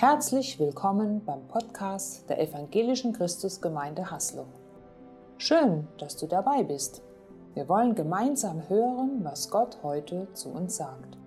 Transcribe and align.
Herzlich 0.00 0.58
willkommen 0.58 1.22
beim 1.26 1.46
Podcast 1.46 2.26
der 2.30 2.40
Evangelischen 2.40 3.12
Christusgemeinde 3.12 4.10
Haslo. 4.10 4.48
Schön, 5.36 5.86
dass 5.98 6.16
du 6.16 6.26
dabei 6.26 6.62
bist. 6.62 7.02
Wir 7.52 7.68
wollen 7.68 7.94
gemeinsam 7.94 8.66
hören, 8.70 9.22
was 9.22 9.50
Gott 9.50 9.76
heute 9.82 10.26
zu 10.32 10.48
uns 10.48 10.78
sagt. 10.78 11.18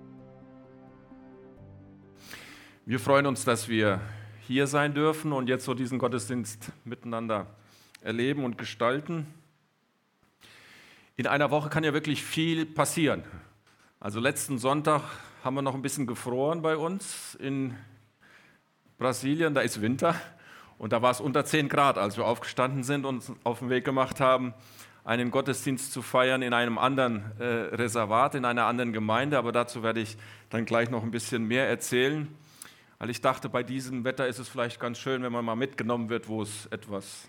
Wir 2.88 3.00
freuen 3.00 3.28
uns, 3.28 3.46
dass 3.46 3.70
wir 3.70 4.02
hier 4.42 4.66
sein 4.66 4.96
dürfen 4.96 5.34
und 5.34 5.50
jetzt 5.50 5.66
so 5.66 5.76
diesen 5.76 6.00
Gottesdienst 6.00 6.72
miteinander 6.84 7.46
erleben 8.02 8.44
und 8.44 8.58
gestalten. 8.58 9.28
In 11.16 11.28
einer 11.28 11.52
Woche 11.52 11.70
kann 11.70 11.84
ja 11.84 11.94
wirklich 11.94 12.24
viel 12.24 12.66
passieren. 12.66 13.24
Also 14.00 14.20
letzten 14.20 14.58
Sonntag 14.58 15.04
haben 15.44 15.54
wir 15.54 15.62
noch 15.62 15.76
ein 15.76 15.84
bisschen 15.84 16.08
gefroren 16.08 16.64
bei 16.64 16.76
uns 16.76 17.36
in 17.36 17.78
Brasilien, 18.98 19.54
da 19.54 19.62
ist 19.62 19.82
Winter 19.82 20.16
und 20.78 20.94
da 20.94 21.02
war 21.02 21.12
es 21.12 21.22
unter 21.22 21.46
10 21.46 21.70
Grad, 21.70 21.98
als 21.98 22.18
wir 22.18 22.26
aufgestanden 22.26 22.84
sind 22.84 23.06
und 23.06 23.24
auf 23.44 23.60
den 23.60 23.70
Weg 23.70 23.86
gemacht 23.86 24.20
haben, 24.20 24.54
einen 25.06 25.32
Gottesdienst 25.32 25.92
zu 25.92 26.02
feiern 26.02 26.42
in 26.42 26.54
einem 26.54 26.78
anderen 26.78 27.24
äh, 27.40 27.44
Reservat, 27.44 28.36
in 28.36 28.46
einer 28.46 28.66
anderen 28.66 28.94
Gemeinde. 28.94 29.38
Aber 29.38 29.52
dazu 29.52 29.84
werde 29.84 30.00
ich 30.00 30.18
dann 30.50 30.66
gleich 30.66 30.90
noch 30.90 31.04
ein 31.04 31.12
bisschen 31.12 31.46
mehr 31.46 31.68
erzählen. 31.68 32.28
Weil 33.00 33.10
ich 33.10 33.20
dachte, 33.20 33.50
bei 33.50 33.64
diesem 33.64 34.06
Wetter 34.06 34.28
ist 34.28 34.40
es 34.40 34.48
vielleicht 34.48 34.80
ganz 34.80 34.98
schön, 34.98 35.24
wenn 35.24 35.32
man 35.34 35.44
mal 35.44 35.56
mitgenommen 35.56 36.10
wird, 36.10 36.30
wo 36.30 36.42
es 36.42 36.68
etwas 36.68 37.28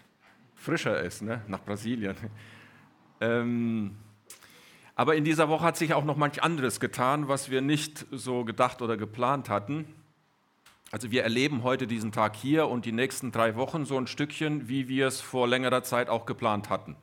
frischer 0.55 1.01
ist, 1.01 1.23
ne? 1.23 1.43
nach 1.49 1.63
Brasilien. 1.63 2.17
Ähm, 3.21 3.97
aber 4.97 5.15
in 5.15 5.25
dieser 5.25 5.49
Woche 5.49 5.65
hat 5.65 5.77
sich 5.77 5.95
auch 5.95 6.05
noch 6.05 6.17
manch 6.17 6.43
anderes 6.43 6.81
getan, 6.81 7.29
was 7.29 7.49
wir 7.49 7.63
nicht 7.63 8.07
so 8.11 8.45
gedacht 8.45 8.83
oder 8.83 8.97
geplant 8.97 9.49
hatten. 9.49 9.87
Also 10.91 11.11
wir 11.11 11.23
erleben 11.23 11.63
heute 11.63 11.87
diesen 11.87 12.13
Tag 12.13 12.37
hier 12.37 12.69
und 12.69 12.85
die 12.85 12.93
nächsten 12.93 13.33
drei 13.33 13.57
Wochen 13.57 13.85
so 13.85 13.99
ein 13.99 14.07
Stückchen, 14.07 14.69
wie 14.69 14.89
wir 14.89 15.09
es 15.09 15.21
vor 15.21 15.49
längerer 15.49 15.83
Zeit 15.83 16.09
auch 16.09 16.27
geplant 16.27 16.71
hatten. 16.71 16.97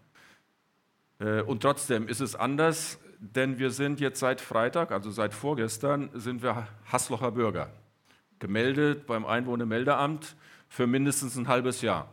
Äh, 1.19 1.41
und 1.41 1.61
trotzdem 1.61 2.07
ist 2.07 2.21
es 2.21 2.35
anders, 2.35 2.99
denn 3.19 3.59
wir 3.59 3.71
sind 3.71 3.99
jetzt 3.99 4.19
seit 4.19 4.41
Freitag, 4.41 4.91
also 4.91 5.11
seit 5.11 5.33
vorgestern, 5.33 6.09
sind 6.13 6.41
wir 6.41 6.67
Haslocher 6.91 7.31
Bürger, 7.31 7.69
gemeldet 8.39 9.05
beim 9.05 9.25
Einwohnermeldeamt 9.25 10.35
für 10.69 10.87
mindestens 10.87 11.35
ein 11.35 11.47
halbes 11.47 11.81
Jahr. 11.81 12.07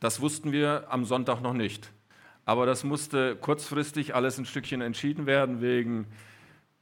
Das 0.00 0.20
wussten 0.20 0.52
wir 0.52 0.86
am 0.88 1.04
Sonntag 1.04 1.40
noch 1.40 1.54
nicht. 1.54 1.90
Aber 2.44 2.66
das 2.66 2.84
musste 2.84 3.36
kurzfristig 3.36 4.14
alles 4.14 4.38
ein 4.38 4.46
Stückchen 4.46 4.80
entschieden 4.80 5.26
werden 5.26 5.60
wegen 5.60 6.06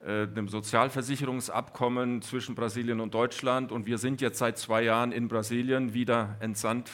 äh, 0.01 0.29
dem 0.29 0.49
Sozialversicherungsabkommen 0.49 2.23
zwischen 2.23 2.55
Brasilien 2.55 3.01
und 3.01 3.15
Deutschland. 3.15 3.73
Und 3.73 3.87
wir 3.87 3.99
sind 3.99 4.21
jetzt 4.21 4.39
seit 4.39 4.57
zwei 4.57 4.83
Jahren 4.83 5.11
in 5.11 5.27
Brasilien 5.27 5.93
wieder 5.93 6.37
entsandt. 6.39 6.89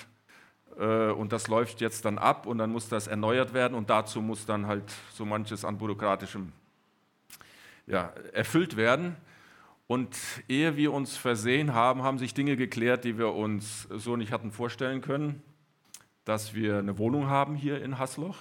Äh, 0.79 1.11
und 1.11 1.31
das 1.33 1.49
läuft 1.49 1.83
jetzt 1.83 2.07
dann 2.07 2.17
ab 2.17 2.47
und 2.47 2.57
dann 2.57 2.71
muss 2.71 2.89
das 2.89 3.07
erneuert 3.07 3.53
werden. 3.53 3.75
Und 3.75 3.91
dazu 3.91 4.23
muss 4.23 4.47
dann 4.47 4.67
halt 4.67 4.91
so 5.13 5.27
manches 5.27 5.67
an 5.67 5.77
bürokratischem 5.77 6.53
ja, 7.87 8.13
erfüllt 8.33 8.77
werden. 8.77 9.17
Und 9.87 10.17
ehe 10.49 10.77
wir 10.77 10.91
uns 10.93 11.19
versehen 11.19 11.75
haben, 11.75 12.03
haben 12.03 12.19
sich 12.19 12.33
Dinge 12.33 12.57
geklärt, 12.57 13.05
die 13.05 13.19
wir 13.19 13.35
uns 13.35 13.83
so 13.91 14.17
nicht 14.17 14.33
hatten 14.33 14.51
vorstellen 14.51 15.03
können. 15.03 15.43
Dass 16.25 16.55
wir 16.55 16.79
eine 16.79 16.97
Wohnung 16.97 17.29
haben 17.29 17.55
hier 17.55 17.83
in 17.83 17.99
Hasloch, 17.99 18.39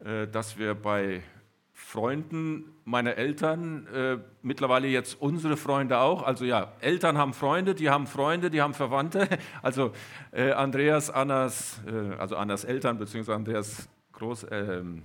äh, 0.00 0.28
dass 0.28 0.58
wir 0.58 0.74
bei 0.74 1.22
Freunden 1.76 2.72
meiner 2.84 3.16
Eltern, 3.16 3.86
äh, 3.88 4.18
mittlerweile 4.42 4.86
jetzt 4.86 5.20
unsere 5.20 5.56
Freunde 5.56 5.98
auch. 5.98 6.22
Also 6.22 6.44
ja, 6.44 6.72
Eltern 6.80 7.18
haben 7.18 7.34
Freunde, 7.34 7.74
die 7.74 7.90
haben 7.90 8.06
Freunde, 8.06 8.48
die 8.48 8.62
haben 8.62 8.74
Verwandte. 8.74 9.28
Also 9.62 9.92
äh, 10.30 10.52
Andreas, 10.52 11.10
Annas, 11.10 11.80
äh, 11.86 12.14
also 12.14 12.36
Annas 12.36 12.64
Eltern 12.64 12.98
bzw. 12.98 13.32
Andreas 13.32 13.88
Groß, 14.12 14.46
ähm, 14.50 15.02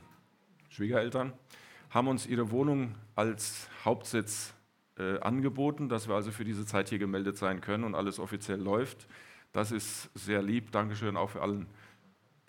Schwiegereltern 0.70 1.34
haben 1.90 2.08
uns 2.08 2.28
ihre 2.28 2.52
Wohnung 2.52 2.94
als 3.16 3.68
Hauptsitz 3.84 4.54
äh, 4.98 5.20
angeboten, 5.22 5.90
dass 5.90 6.08
wir 6.08 6.16
also 6.16 6.32
für 6.32 6.44
diese 6.44 6.66
Zeit 6.66 6.90
hier 6.90 7.00
gemeldet 7.00 7.38
sein 7.38 7.62
können 7.62 7.84
und 7.84 7.96
alles 7.96 8.20
offiziell 8.20 8.62
läuft. 8.62 9.08
Das 9.54 9.72
ist 9.72 10.12
sehr 10.14 10.44
lieb. 10.44 10.72
Dankeschön 10.72 11.18
auch 11.18 11.32
für 11.32 11.42
allen 11.42 11.66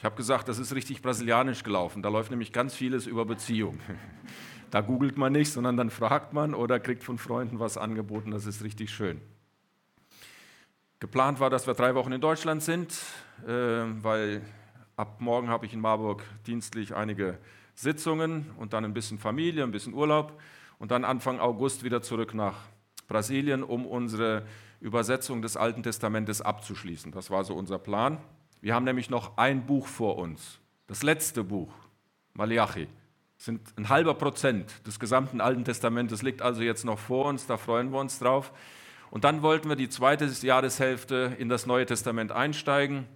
ich 0.01 0.05
habe 0.07 0.17
gesagt, 0.17 0.49
das 0.49 0.59
ist 0.59 0.75
richtig 0.75 1.03
brasilianisch 1.03 1.63
gelaufen. 1.63 2.03
Da 2.03 2.09
läuft 2.09 2.31
nämlich 2.31 2.55
ganz 2.55 2.75
vieles 2.75 3.07
über 3.07 3.25
Beziehung. 3.27 3.81
Da 4.71 4.83
googelt 4.83 5.19
man 5.19 5.33
nicht, 5.33 5.51
sondern 5.51 5.77
dann 5.77 5.91
fragt 5.91 6.33
man 6.33 6.55
oder 6.55 6.79
kriegt 6.79 7.03
von 7.03 7.19
Freunden 7.19 7.59
was 7.59 7.77
angeboten. 7.77 8.31
Das 8.31 8.47
ist 8.47 8.63
richtig 8.63 8.93
schön. 8.93 9.21
Geplant 11.01 11.41
war, 11.41 11.51
dass 11.51 11.67
wir 11.67 11.75
drei 11.75 11.97
Wochen 11.97 12.13
in 12.13 12.21
Deutschland 12.21 12.63
sind, 12.63 12.93
äh, 13.49 13.51
weil 13.51 14.43
ab 14.95 15.21
morgen 15.21 15.49
habe 15.49 15.67
ich 15.67 15.73
in 15.73 15.81
Marburg 15.81 16.23
dienstlich 16.47 16.95
einige 16.95 17.37
Sitzungen 17.75 18.53
und 18.59 18.73
dann 18.75 18.85
ein 18.85 18.95
bisschen 18.95 19.19
Familie, 19.19 19.65
ein 19.65 19.73
bisschen 19.73 19.93
Urlaub 19.93 20.41
und 20.79 20.93
dann 20.93 21.05
Anfang 21.05 21.41
August 21.41 21.83
wieder 21.83 22.01
zurück 22.01 22.33
nach 22.33 22.55
Brasilien, 23.09 23.65
um 23.65 23.85
unsere 23.85 24.47
Übersetzung 24.81 25.43
des 25.43 25.57
Alten 25.57 25.83
Testamentes 25.83 26.43
abzuschließen. 26.43 27.11
Das 27.11 27.29
war 27.29 27.43
so 27.43 27.55
unser 27.55 27.81
Plan. 27.81 28.19
Wir 28.61 28.75
haben 28.75 28.85
nämlich 28.85 29.09
noch 29.09 29.37
ein 29.39 29.67
Buch 29.67 29.87
vor 29.87 30.17
uns, 30.17 30.59
das 30.87 31.03
letzte 31.03 31.45
Buch, 31.45 31.73
Malachi. 32.35 32.89
Sind 33.39 33.61
ein 33.77 33.89
halber 33.89 34.15
Prozent 34.15 34.87
des 34.87 35.01
gesamten 35.01 35.41
Alten 35.41 35.65
Testamentes 35.65 36.21
liegt 36.21 36.43
also 36.43 36.61
jetzt 36.61 36.85
noch 36.85 36.99
vor 36.99 37.25
uns, 37.25 37.47
da 37.47 37.57
freuen 37.57 37.91
wir 37.91 37.99
uns 37.99 38.19
drauf. 38.19 38.53
Und 39.11 39.25
dann 39.25 39.41
wollten 39.43 39.69
wir 39.71 39.77
die 39.77 39.89
zweite 39.89 40.27
Jahreshälfte 40.27 41.37
in 41.39 41.49
das 41.49 41.65
Neue 41.65 41.87
Testament 41.87 42.33
einsteigen. 42.33 43.09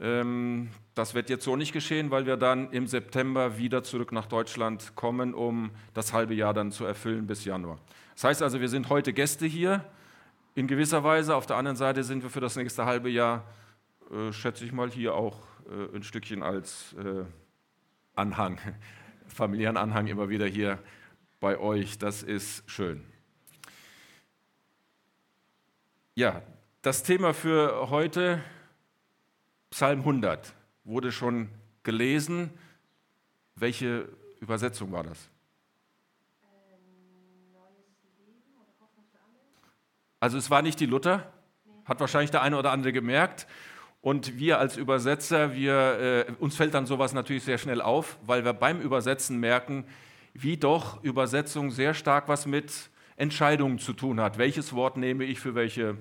Ähm, 0.00 0.70
das 0.94 1.14
wird 1.14 1.30
jetzt 1.30 1.44
so 1.44 1.54
nicht 1.54 1.72
geschehen, 1.72 2.10
weil 2.10 2.26
wir 2.26 2.36
dann 2.36 2.70
im 2.72 2.88
September 2.88 3.56
wieder 3.56 3.84
zurück 3.84 4.10
nach 4.10 4.26
Deutschland 4.26 4.96
kommen, 4.96 5.34
um 5.34 5.70
das 5.94 6.12
halbe 6.12 6.34
Jahr 6.34 6.52
dann 6.52 6.72
zu 6.72 6.84
erfüllen 6.84 7.26
bis 7.26 7.44
Januar. 7.44 7.78
Das 8.14 8.24
heißt 8.24 8.42
also, 8.42 8.60
wir 8.60 8.68
sind 8.68 8.88
heute 8.88 9.12
Gäste 9.12 9.46
hier 9.46 9.84
in 10.56 10.66
gewisser 10.66 11.04
Weise. 11.04 11.36
Auf 11.36 11.46
der 11.46 11.56
anderen 11.56 11.76
Seite 11.76 12.02
sind 12.02 12.24
wir 12.24 12.30
für 12.30 12.40
das 12.40 12.56
nächste 12.56 12.84
halbe 12.84 13.08
Jahr 13.08 13.44
äh, 14.10 14.32
schätze 14.32 14.64
ich 14.64 14.72
mal, 14.72 14.90
hier 14.90 15.14
auch 15.14 15.38
äh, 15.66 15.96
ein 15.96 16.02
Stückchen 16.02 16.42
als 16.42 16.94
äh, 16.94 17.24
Anhang, 18.14 18.58
familiären 19.26 19.76
Anhang 19.76 20.06
immer 20.06 20.28
wieder 20.28 20.46
hier 20.46 20.78
bei 21.40 21.58
euch. 21.58 21.98
Das 21.98 22.22
ist 22.22 22.68
schön. 22.70 23.04
Ja, 26.14 26.42
das 26.82 27.02
Thema 27.02 27.34
für 27.34 27.90
heute, 27.90 28.40
Psalm 29.70 30.00
100, 30.00 30.54
wurde 30.84 31.10
schon 31.10 31.48
gelesen. 31.82 32.50
Welche 33.56 34.08
Übersetzung 34.40 34.92
war 34.92 35.02
das? 35.02 35.28
Also 40.20 40.38
es 40.38 40.48
war 40.50 40.62
nicht 40.62 40.80
die 40.80 40.86
Luther, 40.86 41.30
hat 41.84 42.00
wahrscheinlich 42.00 42.30
der 42.30 42.42
eine 42.42 42.56
oder 42.58 42.70
andere 42.70 42.92
gemerkt. 42.92 43.46
Und 44.04 44.38
wir 44.38 44.58
als 44.58 44.76
Übersetzer, 44.76 45.54
wir, 45.54 46.26
äh, 46.28 46.32
uns 46.38 46.56
fällt 46.56 46.74
dann 46.74 46.84
sowas 46.84 47.14
natürlich 47.14 47.42
sehr 47.42 47.56
schnell 47.56 47.80
auf, 47.80 48.18
weil 48.26 48.44
wir 48.44 48.52
beim 48.52 48.82
Übersetzen 48.82 49.40
merken, 49.40 49.86
wie 50.34 50.58
doch 50.58 51.02
Übersetzung 51.02 51.70
sehr 51.70 51.94
stark 51.94 52.28
was 52.28 52.44
mit 52.44 52.90
Entscheidungen 53.16 53.78
zu 53.78 53.94
tun 53.94 54.20
hat. 54.20 54.36
Welches 54.36 54.74
Wort 54.74 54.98
nehme 54.98 55.24
ich 55.24 55.40
für, 55.40 55.54
welche, 55.54 55.96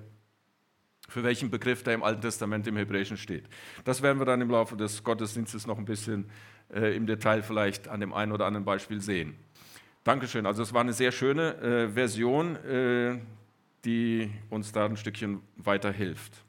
für 1.07 1.23
welchen 1.23 1.49
Begriff, 1.49 1.83
der 1.83 1.93
im 1.93 2.03
Alten 2.03 2.19
Testament 2.19 2.67
im 2.67 2.75
Hebräischen 2.75 3.15
steht. 3.15 3.45
Das 3.85 4.01
werden 4.01 4.19
wir 4.19 4.25
dann 4.25 4.41
im 4.41 4.49
Laufe 4.49 4.75
des 4.75 5.05
Gottesdienstes 5.05 5.65
noch 5.65 5.77
ein 5.77 5.85
bisschen 5.85 6.29
äh, 6.73 6.93
im 6.97 7.07
Detail 7.07 7.41
vielleicht 7.41 7.87
an 7.87 8.01
dem 8.01 8.11
einen 8.11 8.33
oder 8.33 8.47
anderen 8.47 8.65
Beispiel 8.65 8.99
sehen. 8.99 9.37
Dankeschön. 10.03 10.45
Also 10.45 10.61
es 10.61 10.73
war 10.73 10.81
eine 10.81 10.91
sehr 10.91 11.13
schöne 11.13 11.55
äh, 11.55 11.87
Version, 11.87 12.57
äh, 12.65 13.17
die 13.85 14.29
uns 14.49 14.73
da 14.73 14.83
ein 14.83 14.97
Stückchen 14.97 15.39
weiterhilft. 15.55 16.43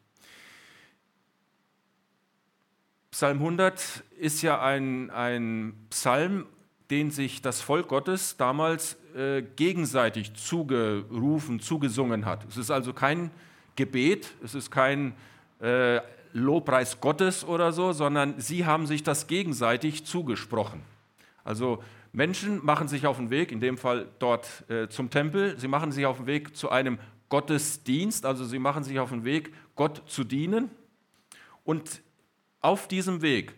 Psalm 3.14 3.38
100 3.38 4.02
ist 4.19 4.43
ja 4.43 4.61
ein, 4.61 5.08
ein 5.11 5.72
Psalm, 5.88 6.46
den 6.90 7.12
sich 7.12 7.40
das 7.40 7.61
Volk 7.61 7.87
Gottes 7.87 8.37
damals 8.37 8.96
äh, 9.14 9.43
gegenseitig 9.55 10.34
zugerufen, 10.34 11.61
zugesungen 11.61 12.26
hat. 12.26 12.44
Es 12.49 12.56
ist 12.56 12.72
also 12.72 12.93
kein 12.93 13.31
Gebet, 13.76 14.34
es 14.43 14.56
ist 14.56 14.72
kein 14.72 15.14
äh, 15.61 16.00
Lobpreis 16.32 17.00
Gottes 17.00 17.44
oder 17.44 17.70
so, 17.70 17.93
sondern 17.93 18.40
sie 18.40 18.66
haben 18.66 18.88
sich 18.88 19.05
das 19.05 19.28
gegenseitig 19.28 20.05
zugesprochen. 20.05 20.81
Also 21.44 21.84
Menschen 22.12 22.67
machen 22.67 22.88
sich 22.88 23.06
auf 23.06 23.19
den 23.19 23.31
Weg, 23.31 23.52
in 23.52 23.60
dem 23.60 23.78
Fall 23.78 24.08
dort 24.19 24.69
äh, 24.69 24.88
zum 24.88 25.10
Tempel, 25.10 25.56
sie 25.56 25.69
machen 25.69 25.93
sich 25.93 26.05
auf 26.05 26.17
den 26.17 26.26
Weg 26.26 26.56
zu 26.56 26.69
einem 26.69 26.99
Gottesdienst, 27.28 28.26
also 28.26 28.44
sie 28.44 28.58
machen 28.58 28.82
sich 28.82 28.99
auf 28.99 29.10
den 29.10 29.22
Weg, 29.22 29.55
Gott 29.76 30.02
zu 30.06 30.25
dienen. 30.25 30.69
Und 31.62 32.02
auf 32.64 32.88
diesem 32.88 33.20
Weg 33.20 33.55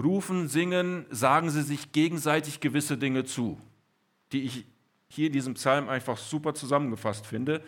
rufen, 0.00 0.48
singen, 0.48 1.06
sagen 1.10 1.50
sie 1.50 1.62
sich 1.62 1.92
gegenseitig 1.92 2.60
gewisse 2.60 2.98
Dinge 2.98 3.24
zu, 3.24 3.58
die 4.32 4.42
ich 4.42 4.64
hier 5.08 5.28
in 5.28 5.32
diesem 5.32 5.54
Psalm 5.54 5.88
einfach 5.88 6.18
super 6.18 6.54
zusammengefasst 6.54 7.26
finde 7.26 7.62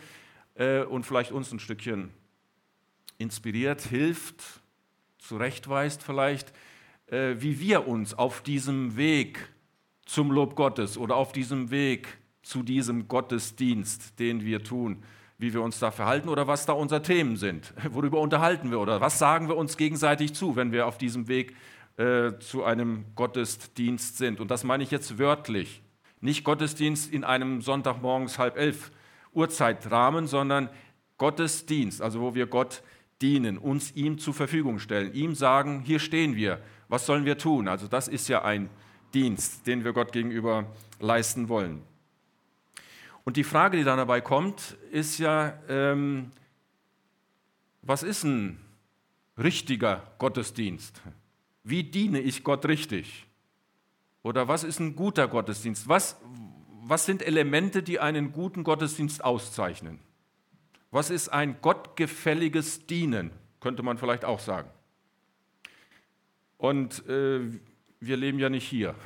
äh, 0.54 0.82
und 0.82 1.04
vielleicht 1.04 1.32
uns 1.32 1.50
ein 1.50 1.58
Stückchen 1.58 2.10
inspiriert, 3.16 3.80
hilft, 3.80 4.42
zurechtweist 5.18 6.02
vielleicht, 6.02 6.52
äh, 7.06 7.36
wie 7.38 7.58
wir 7.58 7.88
uns 7.88 8.14
auf 8.14 8.42
diesem 8.42 8.96
Weg 8.96 9.48
zum 10.04 10.30
Lob 10.30 10.56
Gottes 10.56 10.98
oder 10.98 11.16
auf 11.16 11.32
diesem 11.32 11.70
Weg 11.70 12.18
zu 12.42 12.62
diesem 12.62 13.08
Gottesdienst, 13.08 14.18
den 14.18 14.44
wir 14.44 14.62
tun, 14.62 15.02
wie 15.40 15.54
wir 15.54 15.62
uns 15.62 15.78
da 15.78 15.90
verhalten 15.90 16.28
oder 16.28 16.46
was 16.46 16.66
da 16.66 16.74
unsere 16.74 17.00
Themen 17.00 17.36
sind. 17.36 17.72
Worüber 17.90 18.20
unterhalten 18.20 18.70
wir 18.70 18.78
oder 18.78 19.00
was 19.00 19.18
sagen 19.18 19.48
wir 19.48 19.56
uns 19.56 19.78
gegenseitig 19.78 20.34
zu, 20.34 20.54
wenn 20.54 20.70
wir 20.70 20.86
auf 20.86 20.98
diesem 20.98 21.28
Weg 21.28 21.56
äh, 21.96 22.38
zu 22.40 22.62
einem 22.62 23.06
Gottesdienst 23.14 24.18
sind. 24.18 24.38
Und 24.38 24.50
das 24.50 24.64
meine 24.64 24.82
ich 24.82 24.90
jetzt 24.90 25.18
wörtlich. 25.18 25.82
Nicht 26.20 26.44
Gottesdienst 26.44 27.10
in 27.10 27.24
einem 27.24 27.62
Sonntagmorgens 27.62 28.38
halb 28.38 28.58
elf 28.58 28.92
Uhrzeitrahmen, 29.32 30.26
sondern 30.26 30.68
Gottesdienst, 31.16 32.02
also 32.02 32.20
wo 32.20 32.34
wir 32.34 32.46
Gott 32.46 32.82
dienen, 33.22 33.56
uns 33.56 33.96
ihm 33.96 34.18
zur 34.18 34.34
Verfügung 34.34 34.78
stellen, 34.78 35.14
ihm 35.14 35.34
sagen, 35.34 35.80
hier 35.80 36.00
stehen 36.00 36.36
wir, 36.36 36.60
was 36.88 37.06
sollen 37.06 37.24
wir 37.24 37.38
tun? 37.38 37.66
Also 37.66 37.88
das 37.88 38.08
ist 38.08 38.28
ja 38.28 38.42
ein 38.42 38.68
Dienst, 39.14 39.66
den 39.66 39.84
wir 39.84 39.94
Gott 39.94 40.12
gegenüber 40.12 40.66
leisten 40.98 41.48
wollen. 41.48 41.82
Und 43.30 43.36
die 43.36 43.44
Frage, 43.44 43.76
die 43.76 43.84
dann 43.84 43.98
dabei 43.98 44.20
kommt, 44.20 44.76
ist 44.90 45.18
ja, 45.18 45.56
ähm, 45.68 46.32
was 47.80 48.02
ist 48.02 48.24
ein 48.24 48.58
richtiger 49.38 50.02
Gottesdienst? 50.18 51.00
Wie 51.62 51.84
diene 51.84 52.18
ich 52.18 52.42
Gott 52.42 52.66
richtig? 52.66 53.28
Oder 54.24 54.48
was 54.48 54.64
ist 54.64 54.80
ein 54.80 54.96
guter 54.96 55.28
Gottesdienst? 55.28 55.86
Was, 55.86 56.16
was 56.82 57.06
sind 57.06 57.22
Elemente, 57.22 57.84
die 57.84 58.00
einen 58.00 58.32
guten 58.32 58.64
Gottesdienst 58.64 59.22
auszeichnen? 59.22 60.00
Was 60.90 61.08
ist 61.10 61.28
ein 61.28 61.60
gottgefälliges 61.62 62.88
Dienen? 62.88 63.30
Könnte 63.60 63.84
man 63.84 63.96
vielleicht 63.96 64.24
auch 64.24 64.40
sagen. 64.40 64.68
Und 66.58 67.06
äh, 67.08 67.42
wir 68.00 68.16
leben 68.16 68.40
ja 68.40 68.48
nicht 68.48 68.66
hier. 68.66 68.96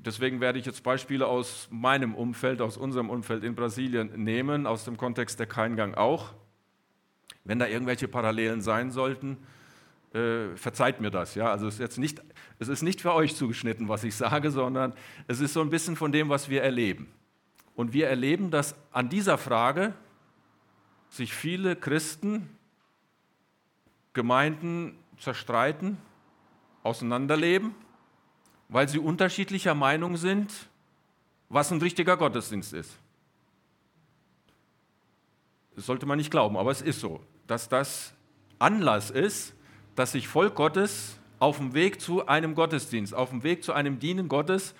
Deswegen 0.00 0.40
werde 0.40 0.60
ich 0.60 0.66
jetzt 0.66 0.84
Beispiele 0.84 1.26
aus 1.26 1.66
meinem 1.70 2.14
Umfeld, 2.14 2.60
aus 2.60 2.76
unserem 2.76 3.10
Umfeld 3.10 3.42
in 3.42 3.56
Brasilien 3.56 4.12
nehmen, 4.22 4.66
aus 4.66 4.84
dem 4.84 4.96
Kontext 4.96 5.40
der 5.40 5.46
Keingang 5.46 5.94
auch. 5.94 6.34
Wenn 7.44 7.58
da 7.58 7.66
irgendwelche 7.66 8.06
Parallelen 8.06 8.60
sein 8.60 8.92
sollten, 8.92 9.38
äh, 10.14 10.54
verzeiht 10.56 11.00
mir 11.00 11.10
das. 11.10 11.34
Ja? 11.34 11.50
Also 11.50 11.66
es 11.66 11.74
ist, 11.74 11.80
jetzt 11.80 11.98
nicht, 11.98 12.22
es 12.60 12.68
ist 12.68 12.82
nicht 12.82 13.00
für 13.00 13.12
euch 13.12 13.34
zugeschnitten, 13.34 13.88
was 13.88 14.04
ich 14.04 14.14
sage, 14.14 14.52
sondern 14.52 14.94
es 15.26 15.40
ist 15.40 15.52
so 15.52 15.60
ein 15.60 15.70
bisschen 15.70 15.96
von 15.96 16.12
dem, 16.12 16.28
was 16.28 16.48
wir 16.48 16.62
erleben. 16.62 17.08
Und 17.74 17.92
wir 17.92 18.08
erleben, 18.08 18.52
dass 18.52 18.76
an 18.92 19.08
dieser 19.08 19.36
Frage 19.36 19.94
sich 21.08 21.34
viele 21.34 21.74
Christen, 21.74 22.48
Gemeinden 24.12 24.96
zerstreiten, 25.18 25.98
auseinanderleben 26.84 27.74
weil 28.68 28.88
sie 28.88 28.98
unterschiedlicher 28.98 29.74
Meinung 29.74 30.16
sind, 30.16 30.52
was 31.48 31.72
ein 31.72 31.80
richtiger 31.80 32.16
Gottesdienst 32.16 32.72
ist. 32.74 32.98
Das 35.74 35.86
sollte 35.86 36.06
man 36.06 36.18
nicht 36.18 36.30
glauben, 36.30 36.56
aber 36.56 36.70
es 36.70 36.82
ist 36.82 37.00
so, 37.00 37.20
dass 37.46 37.68
das 37.68 38.12
Anlass 38.58 39.10
ist, 39.10 39.54
dass 39.94 40.12
sich 40.12 40.28
Volk 40.28 40.54
Gottes 40.54 41.18
auf 41.38 41.58
dem 41.58 41.72
Weg 41.72 42.00
zu 42.00 42.26
einem 42.26 42.54
Gottesdienst, 42.54 43.14
auf 43.14 43.30
dem 43.30 43.42
Weg 43.42 43.62
zu 43.62 43.72
einem 43.72 43.98
Dienen 43.98 44.28
Gottes, 44.28 44.74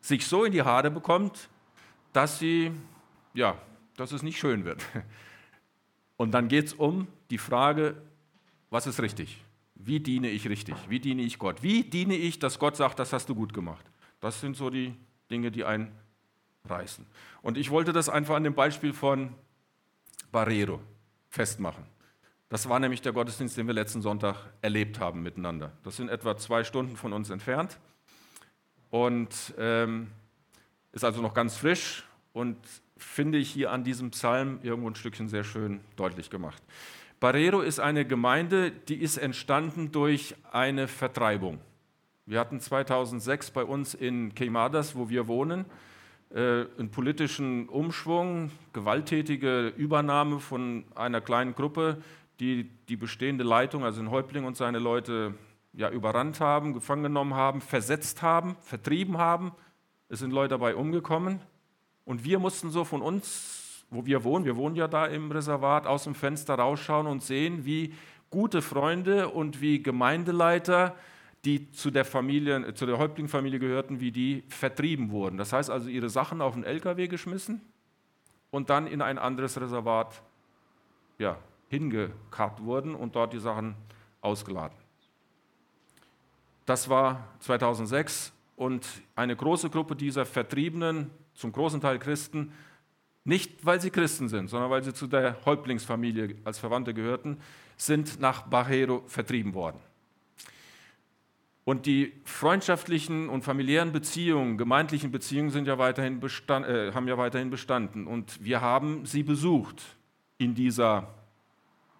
sich 0.00 0.26
so 0.26 0.44
in 0.44 0.52
die 0.52 0.62
Haare 0.62 0.90
bekommt, 0.90 1.48
dass 2.12 2.38
sie, 2.38 2.72
ja, 3.34 3.58
dass 3.96 4.12
es 4.12 4.22
nicht 4.22 4.38
schön 4.38 4.64
wird. 4.64 4.84
Und 6.16 6.32
dann 6.32 6.48
geht 6.48 6.66
es 6.66 6.74
um 6.74 7.08
die 7.30 7.38
Frage, 7.38 7.96
was 8.70 8.86
ist 8.86 9.00
richtig? 9.00 9.42
Wie 9.86 10.00
diene 10.00 10.28
ich 10.28 10.48
richtig? 10.48 10.74
Wie 10.88 11.00
diene 11.00 11.22
ich 11.22 11.38
Gott? 11.38 11.62
Wie 11.62 11.84
diene 11.84 12.16
ich, 12.16 12.38
dass 12.38 12.58
Gott 12.58 12.76
sagt, 12.76 12.98
das 12.98 13.12
hast 13.12 13.28
du 13.28 13.34
gut 13.34 13.52
gemacht? 13.52 13.84
Das 14.20 14.40
sind 14.40 14.56
so 14.56 14.70
die 14.70 14.94
Dinge, 15.30 15.50
die 15.50 15.64
einen 15.64 15.92
reißen. 16.64 17.06
Und 17.42 17.58
ich 17.58 17.70
wollte 17.70 17.92
das 17.92 18.08
einfach 18.08 18.36
an 18.36 18.44
dem 18.44 18.54
Beispiel 18.54 18.92
von 18.92 19.34
Barrero 20.32 20.80
festmachen. 21.28 21.84
Das 22.48 22.68
war 22.68 22.78
nämlich 22.78 23.02
der 23.02 23.12
Gottesdienst, 23.12 23.56
den 23.56 23.66
wir 23.66 23.74
letzten 23.74 24.00
Sonntag 24.00 24.36
erlebt 24.62 25.00
haben 25.00 25.22
miteinander. 25.22 25.72
Das 25.82 25.96
sind 25.96 26.08
etwa 26.08 26.36
zwei 26.36 26.64
Stunden 26.64 26.96
von 26.96 27.12
uns 27.12 27.30
entfernt 27.30 27.78
und 28.90 29.54
ähm, 29.58 30.10
ist 30.92 31.04
also 31.04 31.20
noch 31.20 31.34
ganz 31.34 31.56
frisch 31.56 32.04
und 32.32 32.56
finde 32.96 33.38
ich 33.38 33.50
hier 33.50 33.72
an 33.72 33.84
diesem 33.84 34.10
Psalm 34.12 34.60
irgendwo 34.62 34.88
ein 34.88 34.94
Stückchen 34.94 35.28
sehr 35.28 35.44
schön 35.44 35.80
deutlich 35.96 36.30
gemacht. 36.30 36.62
Barrero 37.24 37.62
ist 37.62 37.80
eine 37.80 38.04
Gemeinde, 38.04 38.70
die 38.70 38.96
ist 38.96 39.16
entstanden 39.16 39.90
durch 39.90 40.34
eine 40.52 40.86
Vertreibung. 40.86 41.58
Wir 42.26 42.38
hatten 42.38 42.60
2006 42.60 43.50
bei 43.52 43.64
uns 43.64 43.94
in 43.94 44.34
Queimadas, 44.34 44.94
wo 44.94 45.08
wir 45.08 45.26
wohnen, 45.26 45.64
äh, 46.34 46.66
einen 46.78 46.90
politischen 46.90 47.66
Umschwung, 47.70 48.50
gewalttätige 48.74 49.68
Übernahme 49.68 50.38
von 50.38 50.84
einer 50.94 51.22
kleinen 51.22 51.54
Gruppe, 51.54 52.02
die 52.40 52.68
die 52.90 52.96
bestehende 52.96 53.42
Leitung, 53.42 53.84
also 53.84 54.02
den 54.02 54.10
Häuptling 54.10 54.44
und 54.44 54.58
seine 54.58 54.78
Leute, 54.78 55.32
ja, 55.72 55.88
überrannt 55.88 56.40
haben, 56.40 56.74
gefangen 56.74 57.04
genommen 57.04 57.32
haben, 57.32 57.62
versetzt 57.62 58.20
haben, 58.20 58.54
vertrieben 58.60 59.16
haben. 59.16 59.52
Es 60.10 60.18
sind 60.18 60.30
Leute 60.30 60.50
dabei 60.50 60.74
umgekommen. 60.74 61.40
Und 62.04 62.22
wir 62.22 62.38
mussten 62.38 62.68
so 62.68 62.84
von 62.84 63.00
uns 63.00 63.63
wo 63.94 64.04
wir 64.04 64.24
wohnen, 64.24 64.44
wir 64.44 64.56
wohnen 64.56 64.74
ja 64.74 64.88
da 64.88 65.06
im 65.06 65.30
Reservat, 65.30 65.86
aus 65.86 66.04
dem 66.04 66.14
Fenster 66.14 66.54
rausschauen 66.54 67.06
und 67.06 67.22
sehen, 67.22 67.64
wie 67.64 67.94
gute 68.28 68.60
Freunde 68.60 69.28
und 69.28 69.60
wie 69.60 69.82
Gemeindeleiter, 69.82 70.96
die 71.44 71.70
zu 71.70 71.90
der 71.90 72.04
Familie, 72.04 72.74
zu 72.74 72.86
der 72.86 72.98
Häuptlingfamilie 72.98 73.60
gehörten, 73.60 74.00
wie 74.00 74.10
die 74.10 74.42
vertrieben 74.48 75.10
wurden. 75.10 75.36
Das 75.36 75.52
heißt 75.52 75.70
also, 75.70 75.88
ihre 75.88 76.10
Sachen 76.10 76.40
auf 76.40 76.54
den 76.54 76.64
LKW 76.64 77.06
geschmissen 77.06 77.60
und 78.50 78.70
dann 78.70 78.86
in 78.86 79.00
ein 79.00 79.18
anderes 79.18 79.60
Reservat 79.60 80.22
ja, 81.18 81.38
hingekarrt 81.68 82.64
wurden 82.64 82.94
und 82.94 83.14
dort 83.14 83.32
die 83.32 83.38
Sachen 83.38 83.76
ausgeladen. 84.20 84.76
Das 86.66 86.88
war 86.88 87.28
2006 87.40 88.32
und 88.56 88.86
eine 89.14 89.36
große 89.36 89.70
Gruppe 89.70 89.94
dieser 89.94 90.24
Vertriebenen, 90.24 91.10
zum 91.34 91.52
großen 91.52 91.80
Teil 91.80 91.98
Christen, 91.98 92.52
nicht, 93.24 93.64
weil 93.64 93.80
sie 93.80 93.90
Christen 93.90 94.28
sind, 94.28 94.48
sondern 94.48 94.70
weil 94.70 94.84
sie 94.84 94.92
zu 94.92 95.06
der 95.06 95.36
Häuptlingsfamilie 95.44 96.36
als 96.44 96.58
Verwandte 96.58 96.92
gehörten, 96.92 97.38
sind 97.76 98.20
nach 98.20 98.42
Barrero 98.42 99.02
vertrieben 99.06 99.54
worden. 99.54 99.78
Und 101.64 101.86
die 101.86 102.12
freundschaftlichen 102.24 103.30
und 103.30 103.42
familiären 103.42 103.90
Beziehungen, 103.90 104.58
gemeindlichen 104.58 105.10
Beziehungen 105.10 105.48
sind 105.48 105.66
ja 105.66 105.78
weiterhin 105.78 106.20
bestand, 106.20 106.66
äh, 106.66 106.92
haben 106.92 107.08
ja 107.08 107.16
weiterhin 107.16 107.48
bestanden. 107.48 108.06
Und 108.06 108.44
wir 108.44 108.60
haben 108.60 109.06
sie 109.06 109.22
besucht 109.22 109.82
in 110.36 110.54
dieser 110.54 111.08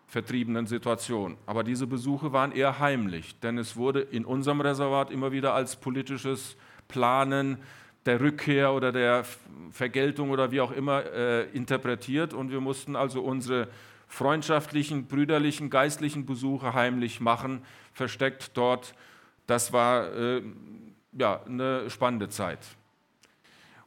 vertriebenen 0.06 0.66
Situation. 0.66 1.38
Aber 1.46 1.64
diese 1.64 1.86
Besuche 1.86 2.32
waren 2.32 2.52
eher 2.52 2.78
heimlich, 2.78 3.40
denn 3.40 3.56
es 3.56 3.74
wurde 3.74 4.00
in 4.00 4.26
unserem 4.26 4.60
Reservat 4.60 5.10
immer 5.10 5.32
wieder 5.32 5.54
als 5.54 5.76
politisches 5.76 6.56
Planen, 6.86 7.56
der 8.06 8.20
Rückkehr 8.20 8.72
oder 8.72 8.92
der 8.92 9.24
Vergeltung 9.70 10.30
oder 10.30 10.50
wie 10.50 10.60
auch 10.60 10.72
immer 10.72 11.04
äh, 11.04 11.44
interpretiert. 11.50 12.34
Und 12.34 12.50
wir 12.50 12.60
mussten 12.60 12.96
also 12.96 13.22
unsere 13.22 13.68
freundschaftlichen, 14.08 15.06
brüderlichen, 15.06 15.70
geistlichen 15.70 16.26
Besuche 16.26 16.74
heimlich 16.74 17.20
machen, 17.20 17.62
versteckt 17.92 18.52
dort. 18.54 18.94
Das 19.46 19.72
war 19.72 20.12
äh, 20.12 20.42
ja, 21.12 21.42
eine 21.44 21.90
spannende 21.90 22.28
Zeit. 22.28 22.60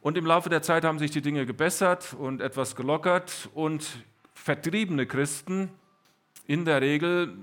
Und 0.02 0.18
im 0.18 0.26
Laufe 0.26 0.50
der 0.50 0.62
Zeit 0.62 0.84
haben 0.84 1.00
sich 1.00 1.12
die 1.12 1.22
Dinge 1.22 1.46
gebessert 1.46 2.16
und 2.18 2.42
etwas 2.42 2.76
gelockert. 2.76 3.50
Und 3.54 3.88
vertriebene 4.34 5.06
Christen 5.06 5.70
in 6.46 6.66
der 6.66 6.82
Regel, 6.82 7.34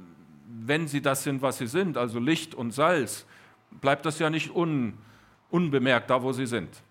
wenn 0.47 0.89
sie 0.89 1.03
das 1.03 1.25
sind, 1.25 1.43
was 1.43 1.59
sie 1.59 1.67
sind, 1.67 1.97
also 1.97 2.19
Licht 2.19 2.55
und 2.55 2.73
Salz, 2.73 3.27
bleibt 3.71 4.07
das 4.07 4.19
ja 4.19 4.31
nicht 4.31 4.55
un 4.55 4.95
unbemerkt 5.55 6.11
da, 6.11 6.21
wo 6.21 6.33
sie 6.33 6.47
sind. 6.47 6.83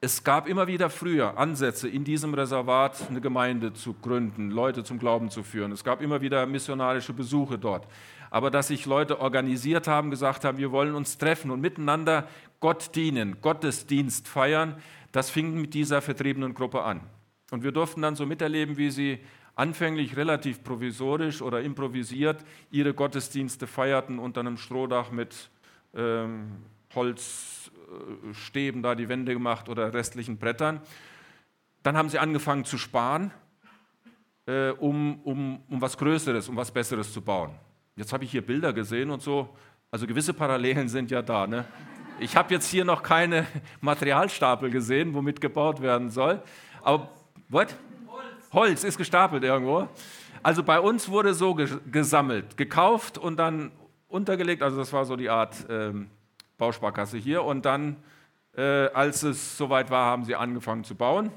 Es 0.00 0.24
gab 0.24 0.48
immer 0.48 0.66
wieder 0.66 0.90
früher 0.90 1.38
Ansätze, 1.38 1.88
in 1.88 2.02
diesem 2.02 2.34
Reservat 2.34 3.08
eine 3.08 3.20
Gemeinde 3.20 3.72
zu 3.72 3.94
gründen, 3.94 4.50
Leute 4.50 4.82
zum 4.82 4.98
Glauben 4.98 5.30
zu 5.30 5.44
führen. 5.44 5.70
Es 5.70 5.84
gab 5.84 6.02
immer 6.02 6.20
wieder 6.20 6.46
missionarische 6.46 7.12
Besuche 7.12 7.56
dort. 7.56 7.86
Aber 8.30 8.50
dass 8.50 8.68
sich 8.68 8.86
Leute 8.86 9.20
organisiert 9.20 9.86
haben, 9.86 10.10
gesagt 10.10 10.44
haben, 10.44 10.58
wir 10.58 10.72
wollen 10.72 10.96
uns 10.96 11.16
treffen 11.16 11.52
und 11.52 11.60
miteinander 11.60 12.26
Gott 12.58 12.96
dienen, 12.96 13.40
Gottesdienst 13.40 14.26
feiern, 14.26 14.76
das 15.12 15.30
fing 15.30 15.60
mit 15.60 15.74
dieser 15.74 16.02
vertriebenen 16.02 16.54
Gruppe 16.54 16.82
an. 16.82 17.00
Und 17.52 17.62
wir 17.62 17.72
durften 17.72 18.02
dann 18.02 18.16
so 18.16 18.26
miterleben, 18.26 18.76
wie 18.76 18.90
sie 18.90 19.20
anfänglich 19.54 20.16
relativ 20.16 20.64
provisorisch 20.64 21.40
oder 21.40 21.60
improvisiert 21.60 22.44
ihre 22.72 22.94
Gottesdienste 22.94 23.68
feierten 23.68 24.18
unter 24.18 24.40
einem 24.40 24.56
Strohdach 24.56 25.12
mit 25.12 25.50
ähm, 25.94 26.52
Holzstäben 26.98 28.82
da 28.82 28.94
die 28.94 29.08
Wände 29.08 29.32
gemacht 29.32 29.68
oder 29.68 29.94
restlichen 29.94 30.38
Brettern. 30.38 30.80
Dann 31.82 31.96
haben 31.96 32.08
sie 32.08 32.18
angefangen 32.18 32.64
zu 32.64 32.76
sparen. 32.76 33.32
äh, 34.48 34.70
um, 34.70 35.20
um, 35.24 35.60
um 35.68 35.80
was 35.80 35.96
Größeres, 35.96 36.48
um 36.48 36.56
was 36.56 36.70
Besseres 36.70 37.12
zu 37.12 37.20
bauen. 37.20 37.50
Jetzt 37.96 38.12
habe 38.12 38.24
ich 38.24 38.30
hier 38.30 38.44
Bilder 38.44 38.72
gesehen 38.72 39.10
und 39.10 39.22
so, 39.22 39.48
also 39.90 40.06
gewisse 40.06 40.32
Parallelen 40.32 40.88
sind 40.88 41.10
ja 41.10 41.20
da. 41.22 41.46
Ne? 41.46 41.64
Ich 42.18 42.36
habe 42.36 42.52
jetzt 42.54 42.68
hier 42.70 42.84
noch 42.84 43.02
keine 43.02 43.46
Materialstapel 43.80 44.70
gesehen, 44.70 45.14
womit 45.14 45.40
gebaut 45.40 45.82
werden 45.82 46.10
soll. 46.10 46.42
Aber, 46.82 47.10
what? 47.48 47.74
Holz. 48.06 48.52
Holz 48.52 48.84
ist 48.84 48.96
gestapelt 48.96 49.44
irgendwo. 49.44 49.88
Also 50.42 50.62
bei 50.62 50.80
uns 50.80 51.08
wurde 51.08 51.34
so 51.34 51.54
gesammelt, 51.54 52.56
gekauft 52.56 53.18
und 53.18 53.36
dann 53.36 53.72
untergelegt. 54.08 54.62
Also 54.62 54.78
das 54.78 54.92
war 54.92 55.04
so 55.04 55.16
die 55.16 55.28
Art 55.28 55.66
ähm, 55.68 56.08
Bausparkasse 56.58 57.16
hier. 57.16 57.44
Und 57.44 57.64
dann, 57.64 57.96
äh, 58.56 58.62
als 58.62 59.22
es 59.22 59.56
soweit 59.56 59.90
war, 59.90 60.06
haben 60.06 60.24
sie 60.24 60.34
angefangen 60.34 60.84
zu 60.84 60.94
bauen 60.94 61.30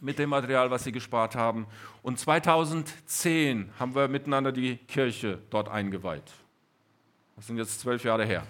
mit 0.00 0.18
dem 0.18 0.30
Material, 0.30 0.70
was 0.70 0.84
sie 0.84 0.92
gespart 0.92 1.34
haben. 1.34 1.66
Und 2.02 2.18
2010 2.18 3.70
haben 3.78 3.94
wir 3.94 4.06
miteinander 4.08 4.52
die 4.52 4.76
Kirche 4.76 5.40
dort 5.50 5.68
eingeweiht. 5.68 6.30
Das 7.34 7.46
sind 7.46 7.56
jetzt 7.56 7.80
zwölf 7.80 8.04
Jahre 8.04 8.24
her. 8.24 8.44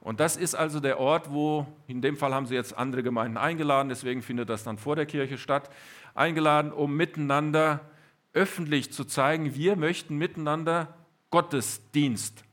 Und 0.00 0.18
das 0.18 0.36
ist 0.36 0.54
also 0.54 0.80
der 0.80 0.98
Ort, 0.98 1.30
wo, 1.30 1.66
in 1.86 2.02
dem 2.02 2.16
Fall 2.16 2.34
haben 2.34 2.46
sie 2.46 2.54
jetzt 2.54 2.76
andere 2.76 3.02
Gemeinden 3.04 3.36
eingeladen, 3.36 3.88
deswegen 3.88 4.20
findet 4.20 4.48
das 4.48 4.64
dann 4.64 4.76
vor 4.76 4.96
der 4.96 5.06
Kirche 5.06 5.38
statt, 5.38 5.70
eingeladen, 6.14 6.72
um 6.72 6.96
miteinander 6.96 7.80
öffentlich 8.32 8.92
zu 8.92 9.04
zeigen, 9.04 9.54
wir 9.54 9.76
möchten 9.76 10.16
miteinander 10.16 10.94
Gottesdienst 11.30 12.44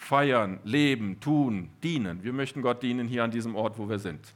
feiern, 0.00 0.60
leben, 0.64 1.20
tun, 1.20 1.70
dienen. 1.82 2.24
Wir 2.24 2.32
möchten 2.32 2.62
Gott 2.62 2.82
dienen 2.82 3.06
hier 3.06 3.22
an 3.22 3.30
diesem 3.30 3.54
Ort, 3.54 3.78
wo 3.78 3.90
wir 3.90 3.98
sind. 3.98 4.34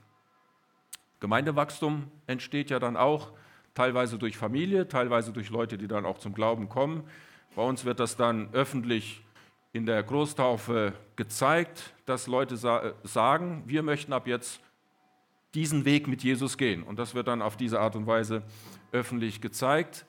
Gemeindewachstum 1.20 2.04
entsteht 2.26 2.68
ja 2.68 2.78
dann 2.78 2.98
auch 2.98 3.32
teilweise 3.72 4.18
durch 4.18 4.36
Familie, 4.36 4.86
teilweise 4.88 5.32
durch 5.32 5.48
Leute, 5.48 5.78
die 5.78 5.88
dann 5.88 6.04
auch 6.04 6.18
zum 6.18 6.34
Glauben 6.34 6.68
kommen. 6.68 7.02
Bei 7.56 7.62
uns 7.62 7.86
wird 7.86 7.98
das 7.98 8.16
dann 8.16 8.52
öffentlich 8.52 9.22
in 9.72 9.86
der 9.86 10.02
Großtaufe 10.02 10.92
gezeigt, 11.16 11.94
dass 12.04 12.26
Leute 12.26 12.56
sagen, 13.02 13.62
wir 13.66 13.82
möchten 13.82 14.12
ab 14.12 14.26
jetzt 14.26 14.60
diesen 15.54 15.86
Weg 15.86 16.06
mit 16.08 16.22
Jesus 16.22 16.58
gehen. 16.58 16.82
Und 16.82 16.98
das 16.98 17.14
wird 17.14 17.26
dann 17.26 17.40
auf 17.40 17.56
diese 17.56 17.80
Art 17.80 17.96
und 17.96 18.06
Weise 18.06 18.42
öffentlich 18.92 19.40
gezeigt. 19.40 20.04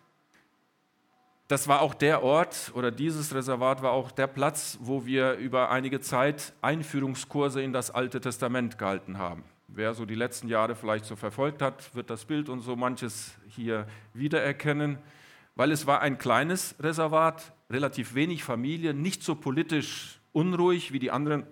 Das 1.47 1.67
war 1.67 1.81
auch 1.81 1.93
der 1.93 2.23
Ort 2.23 2.71
oder 2.73 2.89
dieses 2.89 3.35
Reservat 3.35 3.83
war 3.83 3.91
auch 3.91 4.09
der 4.09 4.25
Platz, 4.25 4.79
wo 4.81 5.05
wir 5.05 5.33
über 5.33 5.69
einige 5.69 5.99
Zeit 6.01 6.53
Einführungskurse 6.63 7.61
in 7.61 7.71
das 7.71 7.91
Alte 7.91 8.19
Testament 8.19 8.79
gehalten 8.79 9.19
haben. 9.19 9.43
Wer 9.67 9.93
so 9.93 10.05
die 10.05 10.15
letzten 10.15 10.47
Jahre 10.47 10.75
vielleicht 10.75 11.05
so 11.05 11.15
verfolgt 11.15 11.61
hat, 11.61 11.93
wird 11.93 12.09
das 12.09 12.25
Bild 12.25 12.49
und 12.49 12.61
so 12.61 12.75
manches 12.75 13.35
hier 13.47 13.85
wiedererkennen, 14.15 14.97
weil 15.55 15.71
es 15.71 15.85
war 15.85 16.01
ein 16.01 16.17
kleines 16.17 16.75
Reservat, 16.79 17.53
relativ 17.69 18.15
wenig 18.15 18.43
Familie, 18.43 18.95
nicht 18.95 19.21
so 19.21 19.35
politisch 19.35 20.19
unruhig 20.31 20.93
wie 20.93 20.99
die 20.99 21.11
anderen 21.11 21.45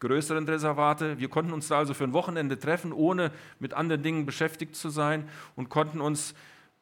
größeren 0.00 0.46
Reservate. 0.46 1.18
Wir 1.18 1.30
konnten 1.30 1.54
uns 1.54 1.68
da 1.68 1.78
also 1.78 1.94
für 1.94 2.04
ein 2.04 2.12
Wochenende 2.12 2.58
treffen, 2.58 2.92
ohne 2.92 3.30
mit 3.58 3.72
anderen 3.72 4.02
Dingen 4.02 4.26
beschäftigt 4.26 4.76
zu 4.76 4.90
sein 4.90 5.26
und 5.56 5.70
konnten 5.70 6.02
uns 6.02 6.34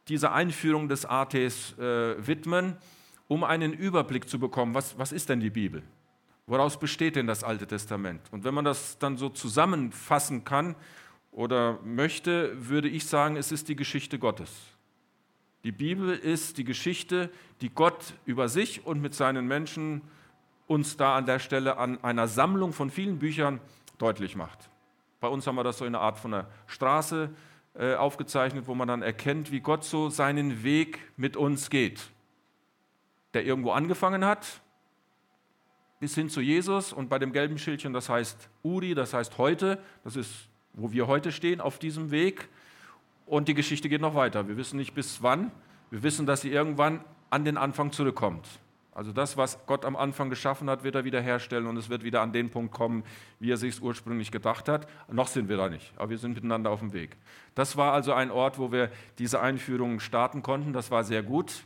dieser 0.09 0.33
Einführung 0.33 0.89
des 0.89 1.07
ATs 1.07 1.79
äh, 1.79 2.27
widmen, 2.27 2.77
um 3.29 3.45
einen 3.45 3.73
Überblick 3.73 4.29
zu 4.29 4.39
bekommen, 4.39 4.75
was, 4.75 4.99
was 4.99 5.13
ist 5.13 5.29
denn 5.29 5.41
die 5.41 5.51
Bibel? 5.51 5.83
Woraus 6.47 6.79
besteht 6.79 7.17
denn 7.17 7.27
das 7.27 7.45
Alte 7.45 7.67
Testament? 7.67 8.21
Und 8.31 8.45
wenn 8.45 8.55
man 8.55 8.65
das 8.65 8.99
dann 8.99 9.17
so 9.17 9.29
zusammenfassen 9.29 10.45
kann 10.45 10.75
oder 11.31 11.79
möchte, 11.85 12.53
würde 12.69 12.89
ich 12.89 13.07
sagen, 13.07 13.37
es 13.37 13.53
ist 13.53 13.69
die 13.69 13.77
Geschichte 13.77 14.19
Gottes. 14.19 14.51
Die 15.65 15.73
Bibel 15.73 16.11
ist 16.11 16.59
die 16.59 16.65
Geschichte, 16.65 17.31
die 17.61 17.71
Gott 17.71 18.15
über 18.27 18.49
sich 18.49 18.85
und 18.85 19.01
mit 19.01 19.15
seinen 19.15 19.47
Menschen 19.47 20.03
uns 20.67 20.97
da 20.97 21.17
an 21.17 21.27
der 21.27 21.39
Stelle 21.39 21.77
an 21.77 22.03
einer 22.03 22.27
Sammlung 22.27 22.73
von 22.73 22.91
vielen 22.91 23.19
Büchern 23.19 23.61
deutlich 23.99 24.35
macht. 24.35 24.71
Bei 25.21 25.29
uns 25.29 25.47
haben 25.47 25.55
wir 25.55 25.63
das 25.63 25.79
so 25.79 25.85
in 25.85 25.95
einer 25.95 26.03
Art 26.03 26.19
von 26.19 26.35
einer 26.35 26.49
Straße 26.67 27.31
äh, 27.75 27.95
aufgezeichnet, 27.95 28.67
wo 28.67 28.75
man 28.75 28.89
dann 28.89 29.03
erkennt, 29.03 29.51
wie 29.51 29.61
Gott 29.61 29.85
so 29.85 30.11
seinen 30.11 30.63
Weg 30.63 30.99
mit 31.17 31.37
uns 31.37 31.71
geht. 31.71 32.11
Der 33.35 33.45
irgendwo 33.45 33.71
angefangen 33.73 34.25
hat, 34.25 34.61
bis 36.01 36.15
hin 36.15 36.29
zu 36.29 36.41
Jesus 36.41 36.93
und 36.93 37.09
bei 37.09 37.19
dem 37.19 37.33
gelben 37.33 37.59
Schildchen, 37.59 37.93
das 37.93 38.09
heißt 38.09 38.51
Uri, 38.63 38.95
das 38.95 39.15
heißt 39.15 39.39
heute, 39.39 39.83
das 40.05 40.17
ist, 40.17 40.49
wo 40.73 40.93
wir 40.93 41.07
heute 41.07 41.33
stehen 41.33 41.61
auf 41.61 41.79
diesem 41.79 42.11
Weg. 42.11 42.49
Und 43.25 43.49
die 43.49 43.55
Geschichte 43.55 43.89
geht 43.89 44.01
noch 44.01 44.15
weiter. 44.15 44.49
Wir 44.49 44.57
wissen 44.57 44.77
nicht 44.77 44.95
bis 44.95 45.23
wann. 45.23 45.53
Wir 45.91 46.03
wissen, 46.03 46.27
dass 46.27 46.41
sie 46.41 46.51
irgendwann 46.51 47.05
an 47.31 47.45
den 47.45 47.57
Anfang 47.57 47.93
zurückkommt. 47.93 48.47
Also 48.93 49.13
das, 49.13 49.37
was 49.37 49.65
Gott 49.67 49.85
am 49.85 49.97
Anfang 49.97 50.29
geschaffen 50.29 50.69
hat, 50.69 50.85
wird 50.85 50.95
er 50.95 51.05
wiederherstellen 51.05 51.67
und 51.67 51.77
es 51.79 51.89
wird 51.89 52.05
wieder 52.05 52.21
an 52.21 52.33
den 52.33 52.51
Punkt 52.51 52.73
kommen, 52.73 53.05
wie 53.41 53.51
er 53.51 53.57
sich 53.57 53.75
es 53.75 53.81
ursprünglich 53.81 54.31
gedacht 54.31 54.69
hat. 54.69 54.87
Noch 55.11 55.29
sind 55.29 55.49
wir 55.49 55.57
da 55.57 55.69
nicht, 55.69 55.93
aber 55.97 56.11
wir 56.11 56.19
sind 56.19 56.35
miteinander 56.35 56.71
auf 56.71 56.81
dem 56.81 56.93
Weg. 56.93 57.17
Das 57.55 57.77
war 57.77 57.93
also 57.95 58.13
ein 58.13 58.31
Ort, 58.31 58.59
wo 58.59 58.71
wir 58.71 58.91
diese 59.19 59.41
Einführung 59.41 59.99
starten 59.99 60.43
konnten. 60.43 60.73
Das 60.73 60.91
war 60.91 61.05
sehr 61.05 61.23
gut. 61.23 61.65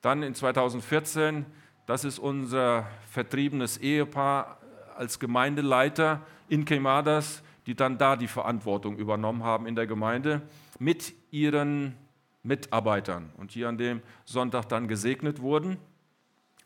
Dann 0.00 0.22
in 0.22 0.34
2014, 0.34 1.44
das 1.86 2.04
ist 2.04 2.18
unser 2.18 2.86
vertriebenes 3.10 3.76
Ehepaar 3.76 4.58
als 4.96 5.18
Gemeindeleiter 5.18 6.22
in 6.48 6.64
Quemadas 6.64 7.42
die 7.66 7.74
dann 7.74 7.98
da 7.98 8.16
die 8.16 8.28
Verantwortung 8.28 8.96
übernommen 8.96 9.44
haben 9.44 9.66
in 9.66 9.76
der 9.76 9.86
Gemeinde 9.86 10.42
mit 10.78 11.14
ihren 11.30 11.94
Mitarbeitern 12.42 13.30
und 13.36 13.52
hier 13.52 13.68
an 13.68 13.78
dem 13.78 14.02
Sonntag 14.24 14.68
dann 14.68 14.88
gesegnet 14.88 15.40
wurden. 15.40 15.78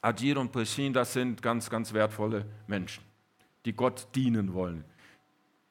Ajir 0.06 0.38
und 0.38 0.52
Peshin, 0.52 0.92
das 0.92 1.12
sind 1.12 1.42
ganz, 1.42 1.68
ganz 1.68 1.92
wertvolle 1.92 2.46
Menschen, 2.68 3.02
die 3.64 3.72
Gott 3.72 4.06
dienen 4.14 4.54
wollen, 4.54 4.84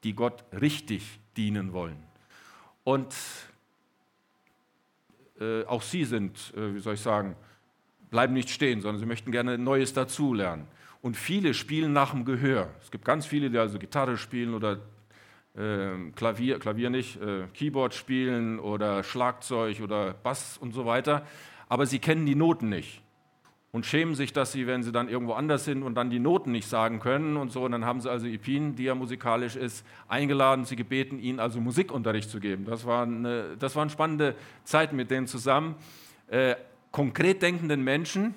die 0.04 0.13
Gott 0.13 0.44
richtig 0.51 1.20
dienen 1.38 1.72
wollen. 1.72 2.04
Und 2.84 3.15
äh, 5.39 5.63
auch 5.63 5.82
sie 5.82 6.04
sind, 6.04 6.54
äh, 6.58 6.75
wie 6.75 6.80
soll 6.80 6.96
ich 6.96 7.00
sagen, 7.00 7.38
bleiben 8.10 8.34
nicht 8.34 8.50
stehen, 8.50 8.82
sondern 8.82 9.00
sie 9.00 9.06
möchten 9.06 9.32
gerne 9.32 9.58
Neues 9.58 9.94
dazulernen. 9.94 10.68
Und 11.01 11.15
viele 11.15 11.54
spielen 11.54 11.94
nach 11.94 12.12
dem 12.12 12.25
Gehör. 12.25 12.70
Es 12.82 12.92
gibt 12.92 13.06
ganz 13.06 13.25
viele, 13.25 13.50
die 13.50 13.58
also 13.58 13.80
Gitarre 13.80 14.18
spielen 14.18 14.54
oder 14.54 14.80
äh, 15.56 16.12
Klavier, 16.13 16.60
Klavier 16.60 16.89
nicht, 16.89 17.22
äh, 17.22 17.48
Keyboard 17.54 17.94
spielen 17.94 18.60
oder 18.60 19.01
Schlagzeug 19.04 19.80
oder 19.80 20.13
Bass 20.13 20.58
und 20.58 20.74
so 20.74 20.86
weiter, 20.86 21.25
aber 21.70 21.86
sie 21.86 22.00
kennen 22.00 22.25
die 22.25 22.36
Noten 22.36 22.68
nicht 22.68 23.05
und 23.75 23.86
schämen 23.86 24.15
sich, 24.15 24.32
dass 24.32 24.53
sie, 24.53 24.67
wenn 24.67 24.84
sie 24.84 24.94
dann 24.94 25.10
irgendwo 25.10 25.34
anders 25.34 25.65
sind 25.65 25.84
und 25.84 25.96
dann 25.96 26.10
die 26.10 26.20
Noten 26.20 26.53
nicht 26.53 26.65
sagen 26.65 27.01
können 27.01 27.36
und 27.36 27.51
so, 27.51 27.65
und 27.65 27.74
dann 27.74 27.84
haben 27.84 28.00
sie 28.00 28.10
also 28.10 28.25
Ipin, 28.25 28.77
die 28.77 28.86
ja 28.86 28.96
musikalisch 28.96 29.58
ist, 29.58 29.86
eingeladen, 30.08 30.63
sie 30.63 30.77
gebeten, 30.77 31.20
ihnen 31.20 31.41
also 31.41 31.60
Musikunterricht 31.60 32.29
zu 32.29 32.39
geben. 32.39 32.63
Das 32.63 32.86
waren, 32.86 33.58
das 33.60 33.75
waren 33.75 33.89
spannende 33.89 34.36
Zeiten 34.63 34.96
mit 34.96 35.12
denen 35.12 35.27
zusammen. 35.27 35.75
Äh, 36.29 36.55
konkret 36.91 37.41
denkenden 37.41 37.84
Menschen, 37.84 38.36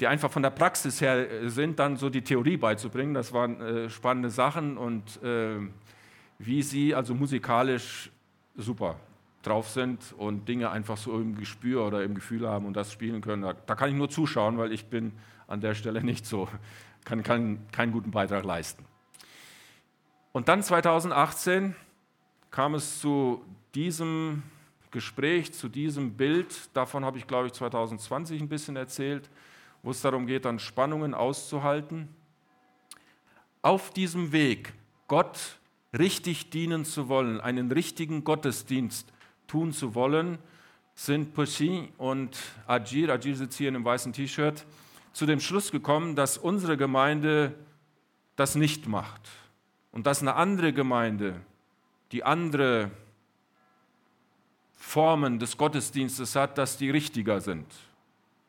die 0.00 0.06
einfach 0.06 0.30
von 0.30 0.42
der 0.42 0.48
Praxis 0.48 0.98
her 1.02 1.30
äh, 1.30 1.50
sind, 1.50 1.78
dann 1.78 1.98
so 1.98 2.08
die 2.08 2.22
Theorie 2.22 2.56
beizubringen. 2.56 3.12
Das 3.12 3.34
waren 3.34 3.60
äh, 3.60 3.90
spannende 3.90 4.30
Sachen 4.30 4.78
und 4.78 5.22
äh, 5.22 5.58
wie 6.38 6.62
sie 6.62 6.94
also 6.94 7.14
musikalisch 7.14 8.10
super 8.56 8.96
drauf 9.46 9.68
sind 9.68 10.14
und 10.16 10.48
Dinge 10.48 10.70
einfach 10.70 10.96
so 10.96 11.18
im 11.20 11.36
Gespür 11.36 11.86
oder 11.86 12.02
im 12.02 12.14
Gefühl 12.14 12.48
haben 12.48 12.66
und 12.66 12.74
das 12.74 12.92
spielen 12.92 13.20
können. 13.20 13.42
Da, 13.42 13.52
da 13.52 13.74
kann 13.74 13.90
ich 13.90 13.94
nur 13.94 14.08
zuschauen, 14.08 14.58
weil 14.58 14.72
ich 14.72 14.86
bin 14.86 15.12
an 15.46 15.60
der 15.60 15.74
Stelle 15.74 16.02
nicht 16.02 16.26
so, 16.26 16.48
kann, 17.04 17.22
kann 17.22 17.58
keinen 17.70 17.92
guten 17.92 18.10
Beitrag 18.10 18.44
leisten. 18.44 18.84
Und 20.32 20.48
dann 20.48 20.62
2018 20.62 21.76
kam 22.50 22.74
es 22.74 23.00
zu 23.00 23.44
diesem 23.74 24.42
Gespräch, 24.90 25.52
zu 25.52 25.68
diesem 25.68 26.12
Bild, 26.12 26.54
davon 26.72 27.04
habe 27.04 27.18
ich 27.18 27.26
glaube 27.26 27.46
ich 27.46 27.52
2020 27.52 28.40
ein 28.40 28.48
bisschen 28.48 28.76
erzählt, 28.76 29.28
wo 29.82 29.90
es 29.90 30.00
darum 30.00 30.26
geht, 30.26 30.44
dann 30.44 30.58
Spannungen 30.58 31.14
auszuhalten. 31.14 32.08
Auf 33.60 33.90
diesem 33.90 34.32
Weg, 34.32 34.72
Gott 35.08 35.58
richtig 35.98 36.50
dienen 36.50 36.84
zu 36.84 37.08
wollen, 37.08 37.40
einen 37.40 37.70
richtigen 37.70 38.24
Gottesdienst 38.24 39.12
tun 39.46 39.72
zu 39.72 39.94
wollen, 39.94 40.38
sind 40.94 41.34
Pushi 41.34 41.92
und 41.98 42.38
Ajir, 42.66 43.10
Ajir 43.10 43.36
sitzt 43.36 43.58
hier 43.58 43.68
in 43.68 43.76
einem 43.76 43.84
weißen 43.84 44.12
T-Shirt, 44.12 44.64
zu 45.12 45.26
dem 45.26 45.40
Schluss 45.40 45.70
gekommen, 45.70 46.16
dass 46.16 46.38
unsere 46.38 46.76
Gemeinde 46.76 47.54
das 48.36 48.54
nicht 48.54 48.88
macht 48.88 49.28
und 49.92 50.06
dass 50.06 50.22
eine 50.22 50.34
andere 50.34 50.72
Gemeinde, 50.72 51.40
die 52.12 52.24
andere 52.24 52.90
Formen 54.76 55.38
des 55.38 55.56
Gottesdienstes 55.56 56.36
hat, 56.36 56.58
dass 56.58 56.76
die 56.76 56.90
richtiger 56.90 57.40
sind. 57.40 57.66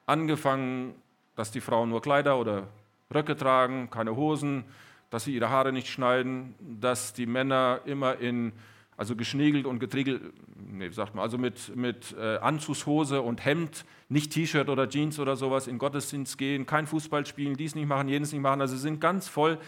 Angefangen, 0.06 0.96
dass 1.36 1.52
die 1.52 1.62
Frauen 1.62 1.90
nur 1.90 2.02
Kleider 2.02 2.38
oder 2.38 2.68
Röcke 3.14 3.36
tragen, 3.36 3.90
keine 3.90 4.16
Hosen, 4.16 4.66
dass 5.10 5.25
sie 5.25 5.36
ihre 5.36 5.50
Haare 5.50 5.72
nicht 5.72 5.88
schneiden, 5.88 6.56
dass 6.60 7.14
die 7.14 7.25
Männer 7.25 7.82
immer 7.86 8.18
in 8.18 8.52
Also 8.98 9.16
geschniegelt 9.16 9.66
und 9.66 9.80
getriegelt, 9.80 10.22
nee, 10.56 10.90
sagt 10.90 11.16
man, 11.16 11.24
also 11.24 11.38
mit, 11.38 11.75
mit 11.75 12.16
äh, 12.18 12.38
Anzugshose 12.38 13.22
und 13.22 13.44
Hemd, 13.44 13.84
nicht 14.08 14.32
T-Shirt 14.32 14.70
oder 14.70 14.88
Jeans 14.88 15.20
oder 15.20 15.36
sowas 15.36 15.68
in 15.68 15.78
Gottesdienst 15.78 16.38
gehen, 16.38 16.66
kein 16.66 16.88
Fußball 16.88 17.25
spielen, 17.25 17.58
dies 17.58 17.75
nicht 17.75 17.88
machen, 17.88 18.08
jenes 18.08 18.32
nicht 18.32 18.42
machen. 18.42 18.62
Also 18.62 18.78
sind 18.78 19.02
ganz 19.02 19.28
voll 19.28 19.60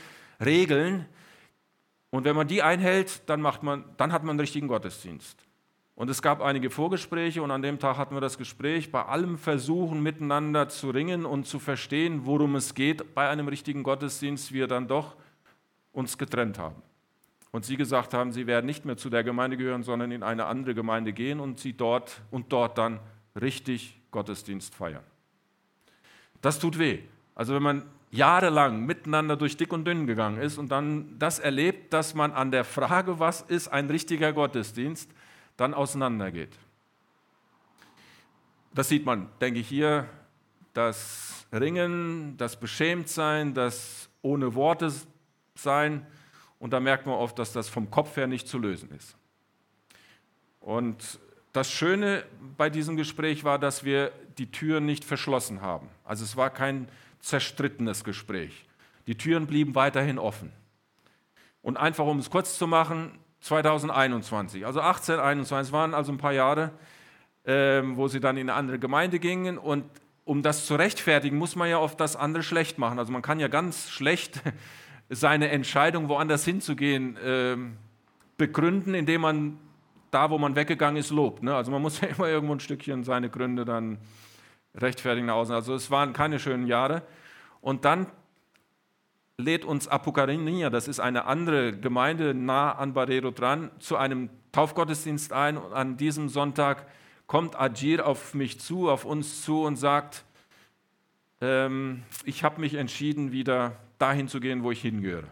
Regeln. 0.44 1.06
Und 2.10 2.24
wenn 2.24 2.36
man 2.38 2.48
die 2.48 2.64
einhält, 2.64 3.22
dann, 3.30 3.42
macht 3.42 3.64
man, 3.64 3.84
dann 3.98 4.14
hat 4.14 4.24
man 4.24 4.32
einen 4.32 4.40
richtigen 4.40 4.70
Gottesdienst. 4.70 5.48
Und 5.98 6.10
es 6.10 6.22
gab 6.22 6.42
einige 6.42 6.70
Vorgespräche 6.70 7.42
und 7.42 7.50
an 7.50 7.64
dem 7.64 7.80
Tag 7.80 7.98
hatten 7.98 8.16
wir 8.16 8.22
das 8.22 8.38
Gespräch, 8.38 8.92
bei 8.92 9.04
allem 9.04 9.38
Versuchen 9.38 10.04
miteinander 10.04 10.70
zu 10.70 10.92
ringen 10.92 11.26
und 11.26 11.48
zu 11.48 11.58
verstehen, 11.58 12.22
worum 12.26 12.56
es 12.56 12.76
geht 12.76 13.16
bei 13.16 13.28
einem 13.28 13.48
richtigen 13.48 13.82
Gottesdienst, 13.82 14.54
wir 14.54 14.68
dann 14.68 14.88
doch 14.88 15.16
uns 15.92 16.18
getrennt 16.20 16.60
haben. 16.60 16.84
Und 17.52 17.66
sie 17.66 17.78
gesagt 17.78 18.14
haben, 18.14 18.32
sie 18.32 18.48
werden 18.48 18.66
nicht 18.66 18.86
mehr 18.86 18.98
zu 18.98 19.10
der 19.10 19.24
Gemeinde 19.24 19.58
gehören, 19.58 19.84
sondern 19.84 20.12
in 20.12 20.24
eine 20.24 20.46
andere 20.46 20.76
Gemeinde 20.76 21.14
gehen 21.14 21.40
und 21.40 21.60
sie 21.60 21.74
dort 21.74 22.22
und 22.30 22.52
dort 22.52 22.78
dann 22.78 23.00
richtig 23.40 24.00
Gottesdienst 24.12 24.76
feiern. 24.76 25.04
Das 26.42 26.60
tut 26.60 26.78
weh. 26.78 27.00
Also 27.36 27.54
wenn 27.56 27.64
man 27.64 27.84
jahrelang 28.12 28.86
miteinander 28.86 29.36
durch 29.36 29.58
dick 29.58 29.74
und 29.74 29.86
dünn 29.86 30.08
gegangen 30.08 30.40
ist 30.42 30.58
und 30.58 30.72
dann 30.72 31.18
das 31.20 31.40
erlebt, 31.40 31.94
dass 31.94 32.14
man 32.14 32.32
an 32.32 32.52
der 32.52 32.64
Frage, 32.64 33.20
was 33.20 33.42
ist 33.42 33.68
ein 33.68 33.90
richtiger 33.90 34.34
Gottesdienst, 34.34 35.10
dann 35.58 35.74
auseinandergeht. 35.74 36.58
Das 38.74 38.90
sieht 38.90 39.06
man, 39.06 39.30
denke 39.42 39.60
ich, 39.60 39.68
hier, 39.68 40.08
das 40.74 41.48
Ringen, 41.52 42.38
das 42.38 42.60
Beschämtsein, 42.60 43.54
das 43.54 44.10
ohne 44.22 44.54
Worte 44.54 44.94
sein. 45.56 46.06
Und 46.60 46.74
da 46.74 46.80
merkt 46.80 47.06
man 47.06 47.16
oft, 47.16 47.38
dass 47.40 47.54
das 47.54 47.70
vom 47.70 47.92
Kopf 47.92 48.18
her 48.18 48.28
nicht 48.28 48.48
zu 48.48 48.58
lösen 48.58 48.90
ist. 48.92 49.16
Und 50.60 51.20
das 51.54 51.72
Schöne 51.72 52.24
bei 52.58 52.70
diesem 52.70 52.98
Gespräch 52.98 53.44
war, 53.44 53.60
dass 53.60 53.84
wir 53.84 54.12
die 54.38 54.52
Türen 54.52 54.86
nicht 54.86 55.04
verschlossen 55.04 55.62
haben. 55.62 55.90
Also 56.04 56.24
es 56.24 56.36
war 56.36 56.50
kein 56.50 56.88
zerstrittenes 57.20 58.04
Gespräch. 58.04 58.66
Die 59.08 59.16
Türen 59.16 59.48
blieben 59.48 59.74
weiterhin 59.76 60.20
offen. 60.20 60.52
Und 61.62 61.78
einfach 61.78 62.06
um 62.06 62.20
es 62.20 62.30
kurz 62.30 62.58
zu 62.58 62.68
machen, 62.68 63.18
2021, 63.42 64.66
also 64.66 64.82
18, 64.82 65.20
21, 65.20 65.72
waren 65.72 65.94
also 65.94 66.12
ein 66.12 66.18
paar 66.18 66.34
Jahre, 66.34 66.72
äh, 67.44 67.82
wo 67.84 68.08
sie 68.08 68.20
dann 68.20 68.38
in 68.38 68.50
eine 68.50 68.58
andere 68.58 68.80
Gemeinde 68.80 69.20
gingen. 69.20 69.58
Und 69.58 69.86
um 70.26 70.44
das 70.44 70.66
zu 70.66 70.76
rechtfertigen, 70.76 71.38
muss 71.38 71.56
man 71.56 71.70
ja 71.70 71.80
oft 71.80 72.00
das 72.00 72.16
andere 72.16 72.44
schlecht 72.44 72.78
machen. 72.78 73.00
Also 73.00 73.12
man 73.12 73.22
kann 73.22 73.40
ja 73.40 73.48
ganz 73.48 73.90
schlecht 73.90 74.42
seine 75.10 75.50
Entscheidung, 75.50 76.10
woanders 76.10 76.44
hinzugehen, 76.46 77.18
äh, 77.18 77.58
begründen, 78.38 78.94
indem 78.94 79.22
man 79.22 79.58
da, 80.12 80.30
wo 80.30 80.38
man 80.38 80.56
weggegangen 80.56 80.98
ist, 80.98 81.12
lobt. 81.12 81.44
Ne? 81.44 81.56
Also 81.56 81.72
man 81.72 81.82
muss 81.82 82.02
ja 82.02 82.08
immer 82.08 82.28
irgendwo 82.28 82.54
ein 82.54 82.60
Stückchen 82.60 83.04
seine 83.04 83.30
Gründe 83.30 83.66
dann 83.66 83.98
rechtfertigen 84.76 85.28
nach 85.28 85.36
außen. 85.36 85.56
Also 85.56 85.74
es 85.74 85.90
waren 85.92 86.14
keine 86.14 86.40
schönen 86.40 86.68
Jahre. 86.68 87.04
Und 87.62 87.86
dann 87.86 88.08
lädt 89.38 89.66
uns 89.66 89.88
Apokarinia, 89.88 90.70
das 90.70 90.88
ist 90.88 91.00
eine 91.00 91.26
andere 91.26 91.78
Gemeinde 91.78 92.34
nah 92.34 92.72
an 92.72 92.94
Barreiro 92.94 93.32
dran, 93.32 93.72
zu 93.80 93.98
einem 93.98 94.30
Taufgottesdienst 94.52 95.34
ein. 95.34 95.58
Und 95.58 95.74
an 95.74 95.98
diesem 95.98 96.30
Sonntag 96.30 96.88
kommt 97.28 97.60
Ajir 97.60 98.08
auf 98.08 98.34
mich 98.34 98.60
zu, 98.60 98.90
auf 98.90 99.06
uns 99.06 99.44
zu 99.44 99.64
und 99.64 99.76
sagt, 99.76 100.24
ähm, 101.42 102.04
ich 102.24 102.44
habe 102.44 102.62
mich 102.62 102.76
entschieden, 102.76 103.32
wieder 103.32 103.78
dahin 103.98 104.28
zu 104.28 104.40
gehen, 104.40 104.64
wo 104.64 104.72
ich 104.72 104.82
hingehöre. 104.82 105.28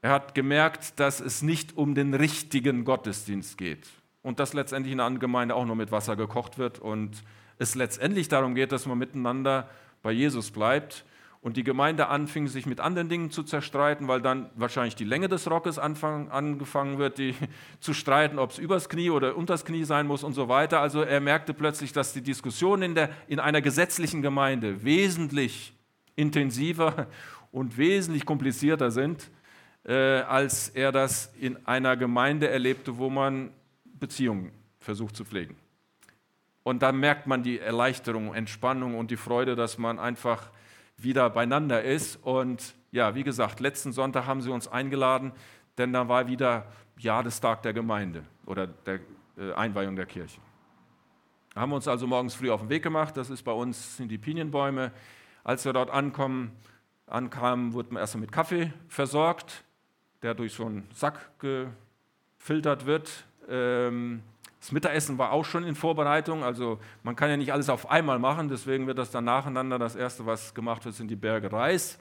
Er 0.00 0.10
hat 0.10 0.34
gemerkt, 0.34 0.98
dass 0.98 1.20
es 1.20 1.42
nicht 1.42 1.76
um 1.76 1.94
den 1.94 2.12
richtigen 2.12 2.84
Gottesdienst 2.84 3.56
geht 3.56 3.88
und 4.22 4.40
dass 4.40 4.52
letztendlich 4.52 4.92
in 4.92 5.00
einer 5.00 5.18
Gemeinde 5.18 5.54
auch 5.54 5.64
nur 5.64 5.76
mit 5.76 5.92
Wasser 5.92 6.16
gekocht 6.16 6.58
wird 6.58 6.80
und 6.80 7.22
es 7.58 7.74
letztendlich 7.76 8.28
darum 8.28 8.54
geht, 8.54 8.72
dass 8.72 8.86
man 8.86 8.98
miteinander 8.98 9.70
bei 10.02 10.10
Jesus 10.10 10.50
bleibt 10.50 11.04
und 11.42 11.56
die 11.56 11.64
Gemeinde 11.64 12.06
anfing, 12.06 12.46
sich 12.46 12.66
mit 12.66 12.78
anderen 12.78 13.08
Dingen 13.08 13.32
zu 13.32 13.42
zerstreiten, 13.42 14.06
weil 14.06 14.22
dann 14.22 14.48
wahrscheinlich 14.54 14.94
die 14.94 15.04
Länge 15.04 15.28
des 15.28 15.50
Rockes 15.50 15.76
anfang, 15.76 16.30
angefangen 16.30 16.98
wird, 16.98 17.18
die, 17.18 17.34
zu 17.80 17.92
streiten, 17.92 18.38
ob 18.38 18.52
es 18.52 18.58
übers 18.58 18.88
Knie 18.88 19.10
oder 19.10 19.36
unters 19.36 19.64
Knie 19.64 19.82
sein 19.82 20.06
muss 20.06 20.22
und 20.22 20.34
so 20.34 20.48
weiter. 20.48 20.80
Also 20.80 21.02
er 21.02 21.20
merkte 21.20 21.52
plötzlich, 21.52 21.92
dass 21.92 22.12
die 22.12 22.22
Diskussionen 22.22 22.96
in, 22.96 23.08
in 23.26 23.40
einer 23.40 23.60
gesetzlichen 23.60 24.22
Gemeinde 24.22 24.84
wesentlich 24.84 25.74
intensiver 26.14 27.08
und 27.50 27.76
wesentlich 27.76 28.24
komplizierter 28.24 28.92
sind, 28.92 29.28
äh, 29.84 29.94
als 30.20 30.68
er 30.68 30.92
das 30.92 31.34
in 31.40 31.66
einer 31.66 31.96
Gemeinde 31.96 32.48
erlebte, 32.48 32.98
wo 32.98 33.10
man 33.10 33.50
Beziehungen 33.98 34.52
versucht 34.78 35.16
zu 35.16 35.24
pflegen. 35.24 35.56
Und 36.62 36.82
da 36.82 36.92
merkt 36.92 37.26
man 37.26 37.42
die 37.42 37.58
Erleichterung, 37.58 38.32
Entspannung 38.32 38.96
und 38.96 39.10
die 39.10 39.16
Freude, 39.16 39.56
dass 39.56 39.76
man 39.76 39.98
einfach 39.98 40.48
wieder 41.02 41.30
beieinander 41.30 41.82
ist. 41.82 42.16
Und 42.16 42.74
ja, 42.90 43.14
wie 43.14 43.22
gesagt, 43.22 43.60
letzten 43.60 43.92
Sonntag 43.92 44.26
haben 44.26 44.40
sie 44.40 44.50
uns 44.50 44.68
eingeladen, 44.68 45.32
denn 45.78 45.92
da 45.92 46.08
war 46.08 46.26
wieder 46.28 46.66
Jahrestag 46.98 47.62
der 47.62 47.72
Gemeinde 47.72 48.24
oder 48.46 48.66
der 48.66 49.00
äh, 49.36 49.52
Einweihung 49.54 49.96
der 49.96 50.06
Kirche. 50.06 50.40
Da 51.54 51.60
haben 51.60 51.70
wir 51.70 51.76
uns 51.76 51.88
also 51.88 52.06
morgens 52.06 52.34
früh 52.34 52.50
auf 52.50 52.60
den 52.60 52.70
Weg 52.70 52.82
gemacht. 52.82 53.16
Das 53.16 53.30
ist 53.30 53.42
bei 53.42 53.52
uns 53.52 53.96
sind 53.96 54.08
die 54.08 54.18
Pinienbäume. 54.18 54.92
Als 55.44 55.64
wir 55.64 55.72
dort 55.72 55.90
ankommen, 55.90 56.52
ankamen, 57.06 57.72
wurden 57.72 57.92
wir 57.94 58.00
erstmal 58.00 58.22
mit 58.22 58.32
Kaffee 58.32 58.72
versorgt, 58.88 59.64
der 60.22 60.34
durch 60.34 60.54
so 60.54 60.64
einen 60.64 60.88
Sack 60.94 61.30
gefiltert 61.40 62.86
wird. 62.86 63.24
Ähm, 63.48 64.22
das 64.62 64.70
Mittagessen 64.70 65.18
war 65.18 65.32
auch 65.32 65.44
schon 65.44 65.64
in 65.64 65.74
Vorbereitung, 65.74 66.44
also 66.44 66.78
man 67.02 67.16
kann 67.16 67.28
ja 67.28 67.36
nicht 67.36 67.52
alles 67.52 67.68
auf 67.68 67.90
einmal 67.90 68.20
machen, 68.20 68.48
deswegen 68.48 68.86
wird 68.86 68.96
das 68.96 69.10
dann 69.10 69.24
nacheinander. 69.24 69.76
Das 69.76 69.96
erste, 69.96 70.24
was 70.24 70.54
gemacht 70.54 70.84
wird, 70.84 70.94
sind 70.94 71.10
die 71.10 71.16
Berge 71.16 71.52
Reis. 71.52 71.98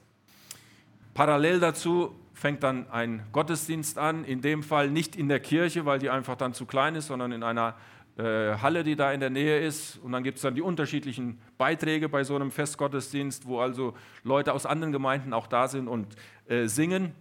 Parallel 1.15 1.59
dazu 1.59 2.13
fängt 2.33 2.61
dann 2.61 2.87
ein 2.91 3.25
Gottesdienst 3.31 3.97
an, 3.97 4.25
in 4.25 4.41
dem 4.41 4.61
Fall 4.61 4.91
nicht 4.91 5.15
in 5.15 5.27
der 5.27 5.39
Kirche, 5.39 5.87
weil 5.87 5.97
die 5.97 6.11
einfach 6.11 6.35
dann 6.35 6.53
zu 6.53 6.67
klein 6.67 6.93
ist, 6.93 7.07
sondern 7.07 7.31
in 7.31 7.41
einer 7.41 7.77
äh, 8.15 8.55
Halle, 8.61 8.83
die 8.83 8.95
da 8.95 9.11
in 9.11 9.21
der 9.21 9.31
Nähe 9.31 9.59
ist. 9.59 9.97
Und 9.97 10.11
dann 10.11 10.23
gibt 10.23 10.35
es 10.35 10.43
dann 10.43 10.53
die 10.53 10.61
unterschiedlichen 10.61 11.41
Beiträge 11.57 12.09
bei 12.09 12.23
so 12.23 12.35
einem 12.35 12.51
Festgottesdienst, 12.51 13.47
wo 13.47 13.59
also 13.59 13.95
Leute 14.21 14.53
aus 14.53 14.67
anderen 14.67 14.91
Gemeinden 14.91 15.33
auch 15.33 15.47
da 15.47 15.67
sind 15.67 15.87
und 15.87 16.15
äh, 16.45 16.67
singen. 16.67 17.15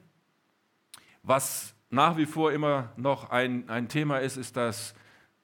Was 1.22 1.74
nach 1.88 2.18
wie 2.18 2.26
vor 2.26 2.52
immer 2.52 2.90
noch 2.98 3.30
ein, 3.30 3.70
ein 3.70 3.88
Thema 3.88 4.18
ist, 4.18 4.36
ist 4.36 4.58
das 4.58 4.94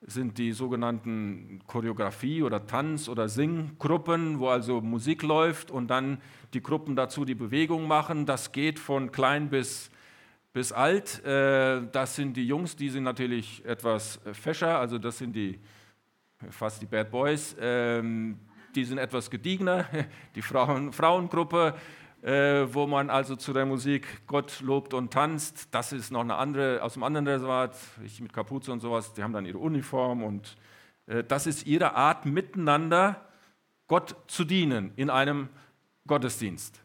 sind 0.06 0.38
die 0.38 0.52
sogenannten 0.52 1.60
Choreografie- 1.66 2.42
oder 2.42 2.66
Tanz- 2.66 3.08
oder 3.08 3.28
Singgruppen, 3.28 4.38
wo 4.38 4.48
also 4.48 4.80
Musik 4.80 5.22
läuft 5.22 5.70
und 5.70 5.88
dann 5.88 6.18
die 6.54 6.62
Gruppen 6.62 6.96
dazu 6.96 7.24
die 7.24 7.34
Bewegung 7.34 7.88
machen. 7.88 8.24
Das 8.24 8.52
geht 8.52 8.78
von 8.78 9.10
klein 9.12 9.50
bis, 9.50 9.90
bis 10.52 10.72
alt. 10.72 11.24
Äh, 11.24 11.82
das 11.90 12.16
sind 12.16 12.36
die 12.36 12.46
Jungs, 12.46 12.76
die 12.76 12.88
sind 12.88 13.02
natürlich 13.02 13.64
etwas 13.64 14.20
fescher, 14.32 14.78
also 14.78 14.98
das 14.98 15.18
sind 15.18 15.34
die 15.34 15.58
fast 16.50 16.80
die 16.82 16.86
Bad 16.86 17.10
Boys. 17.10 17.56
Ähm, 17.60 18.38
die 18.74 18.84
sind 18.84 18.98
etwas 18.98 19.30
gediegener. 19.30 19.86
Die 20.34 20.42
Frauen, 20.42 20.92
Frauengruppe 20.92 21.74
äh, 22.26 22.74
wo 22.74 22.88
man 22.88 23.08
also 23.08 23.36
zu 23.36 23.52
der 23.52 23.64
Musik 23.66 24.26
Gott 24.26 24.60
lobt 24.60 24.94
und 24.94 25.12
tanzt. 25.12 25.68
Das 25.72 25.92
ist 25.92 26.10
noch 26.10 26.22
eine 26.22 26.34
andere, 26.34 26.82
aus 26.82 26.96
einem 26.96 27.04
anderen 27.04 27.28
Reservat, 27.28 27.76
ich 28.04 28.20
mit 28.20 28.32
Kapuze 28.32 28.72
und 28.72 28.80
sowas, 28.80 29.12
die 29.14 29.22
haben 29.22 29.32
dann 29.32 29.46
ihre 29.46 29.58
Uniform 29.58 30.24
und 30.24 30.56
äh, 31.06 31.22
das 31.22 31.46
ist 31.46 31.68
ihre 31.68 31.94
Art, 31.94 32.26
miteinander 32.26 33.24
Gott 33.86 34.16
zu 34.26 34.44
dienen 34.44 34.90
in 34.96 35.08
einem 35.08 35.48
Gottesdienst. 36.08 36.82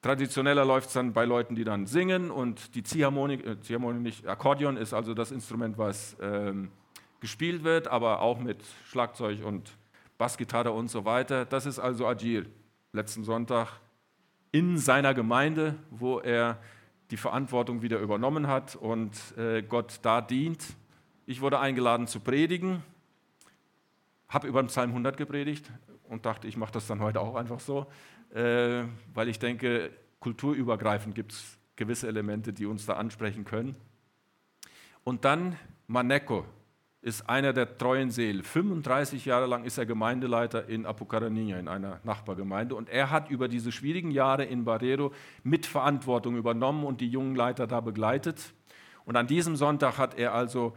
Traditioneller 0.00 0.64
läuft 0.64 0.86
es 0.86 0.92
dann 0.92 1.12
bei 1.12 1.24
Leuten, 1.24 1.56
die 1.56 1.64
dann 1.64 1.86
singen 1.86 2.30
und 2.30 2.76
die 2.76 2.84
Ziehharmonik, 2.84 3.44
äh, 3.44 3.60
Ziehharmonik 3.60 4.00
nicht, 4.00 4.28
Akkordeon 4.28 4.76
ist 4.76 4.94
also 4.94 5.12
das 5.12 5.32
Instrument, 5.32 5.76
was 5.76 6.16
ähm, 6.20 6.70
gespielt 7.18 7.64
wird, 7.64 7.88
aber 7.88 8.20
auch 8.20 8.38
mit 8.38 8.62
Schlagzeug 8.86 9.44
und 9.44 9.76
Bassgitarre 10.18 10.70
und 10.70 10.86
so 10.86 11.04
weiter. 11.04 11.44
Das 11.44 11.66
ist 11.66 11.80
also 11.80 12.06
Agil. 12.06 12.48
Letzten 12.92 13.24
Sonntag 13.24 13.80
in 14.52 14.78
seiner 14.78 15.14
Gemeinde, 15.14 15.76
wo 15.90 16.18
er 16.20 16.58
die 17.10 17.16
Verantwortung 17.16 17.82
wieder 17.82 17.98
übernommen 17.98 18.46
hat 18.46 18.76
und 18.76 19.12
äh, 19.36 19.62
Gott 19.62 20.00
da 20.02 20.20
dient. 20.20 20.64
Ich 21.26 21.40
wurde 21.40 21.58
eingeladen 21.58 22.06
zu 22.06 22.20
predigen, 22.20 22.82
habe 24.28 24.46
über 24.46 24.62
den 24.62 24.68
Psalm 24.68 24.90
100 24.90 25.16
gepredigt 25.16 25.70
und 26.04 26.26
dachte, 26.26 26.46
ich 26.46 26.56
mache 26.56 26.72
das 26.72 26.86
dann 26.86 27.00
heute 27.00 27.20
auch 27.20 27.34
einfach 27.34 27.60
so, 27.60 27.86
äh, 28.34 28.84
weil 29.14 29.28
ich 29.28 29.38
denke, 29.38 29.90
kulturübergreifend 30.20 31.14
gibt 31.14 31.32
es 31.32 31.58
gewisse 31.76 32.08
Elemente, 32.08 32.52
die 32.52 32.66
uns 32.66 32.86
da 32.86 32.94
ansprechen 32.94 33.44
können. 33.44 33.76
Und 35.04 35.24
dann 35.24 35.56
Maneko, 35.86 36.44
ist 37.00 37.28
einer 37.28 37.52
der 37.52 37.78
treuen 37.78 38.10
Seelen. 38.10 38.42
35 38.42 39.24
Jahre 39.24 39.46
lang 39.46 39.64
ist 39.64 39.78
er 39.78 39.86
Gemeindeleiter 39.86 40.68
in 40.68 40.84
Apucarania, 40.84 41.58
in 41.58 41.68
einer 41.68 42.00
Nachbargemeinde. 42.02 42.74
Und 42.74 42.88
er 42.88 43.10
hat 43.10 43.30
über 43.30 43.48
diese 43.48 43.70
schwierigen 43.70 44.10
Jahre 44.10 44.44
in 44.44 44.64
Barrero 44.64 45.12
Mitverantwortung 45.44 46.36
übernommen 46.36 46.84
und 46.84 47.00
die 47.00 47.08
jungen 47.08 47.36
Leiter 47.36 47.66
da 47.66 47.80
begleitet. 47.80 48.52
Und 49.04 49.16
an 49.16 49.26
diesem 49.26 49.54
Sonntag 49.54 49.96
hat 49.96 50.18
er 50.18 50.34
also 50.34 50.74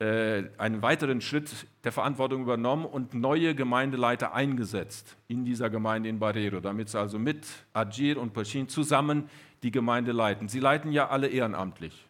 äh, 0.00 0.44
einen 0.56 0.80
weiteren 0.80 1.20
Schritt 1.20 1.66
der 1.84 1.92
Verantwortung 1.92 2.40
übernommen 2.40 2.86
und 2.86 3.12
neue 3.12 3.54
Gemeindeleiter 3.54 4.32
eingesetzt 4.32 5.18
in 5.28 5.44
dieser 5.44 5.68
Gemeinde 5.68 6.08
in 6.08 6.18
Barrero, 6.18 6.60
damit 6.60 6.88
sie 6.88 6.98
also 6.98 7.18
mit 7.18 7.46
Agir 7.74 8.18
und 8.18 8.32
Pachin 8.32 8.68
zusammen 8.68 9.28
die 9.62 9.70
Gemeinde 9.70 10.12
leiten. 10.12 10.48
Sie 10.48 10.58
leiten 10.58 10.90
ja 10.90 11.10
alle 11.10 11.28
ehrenamtlich. 11.28 12.08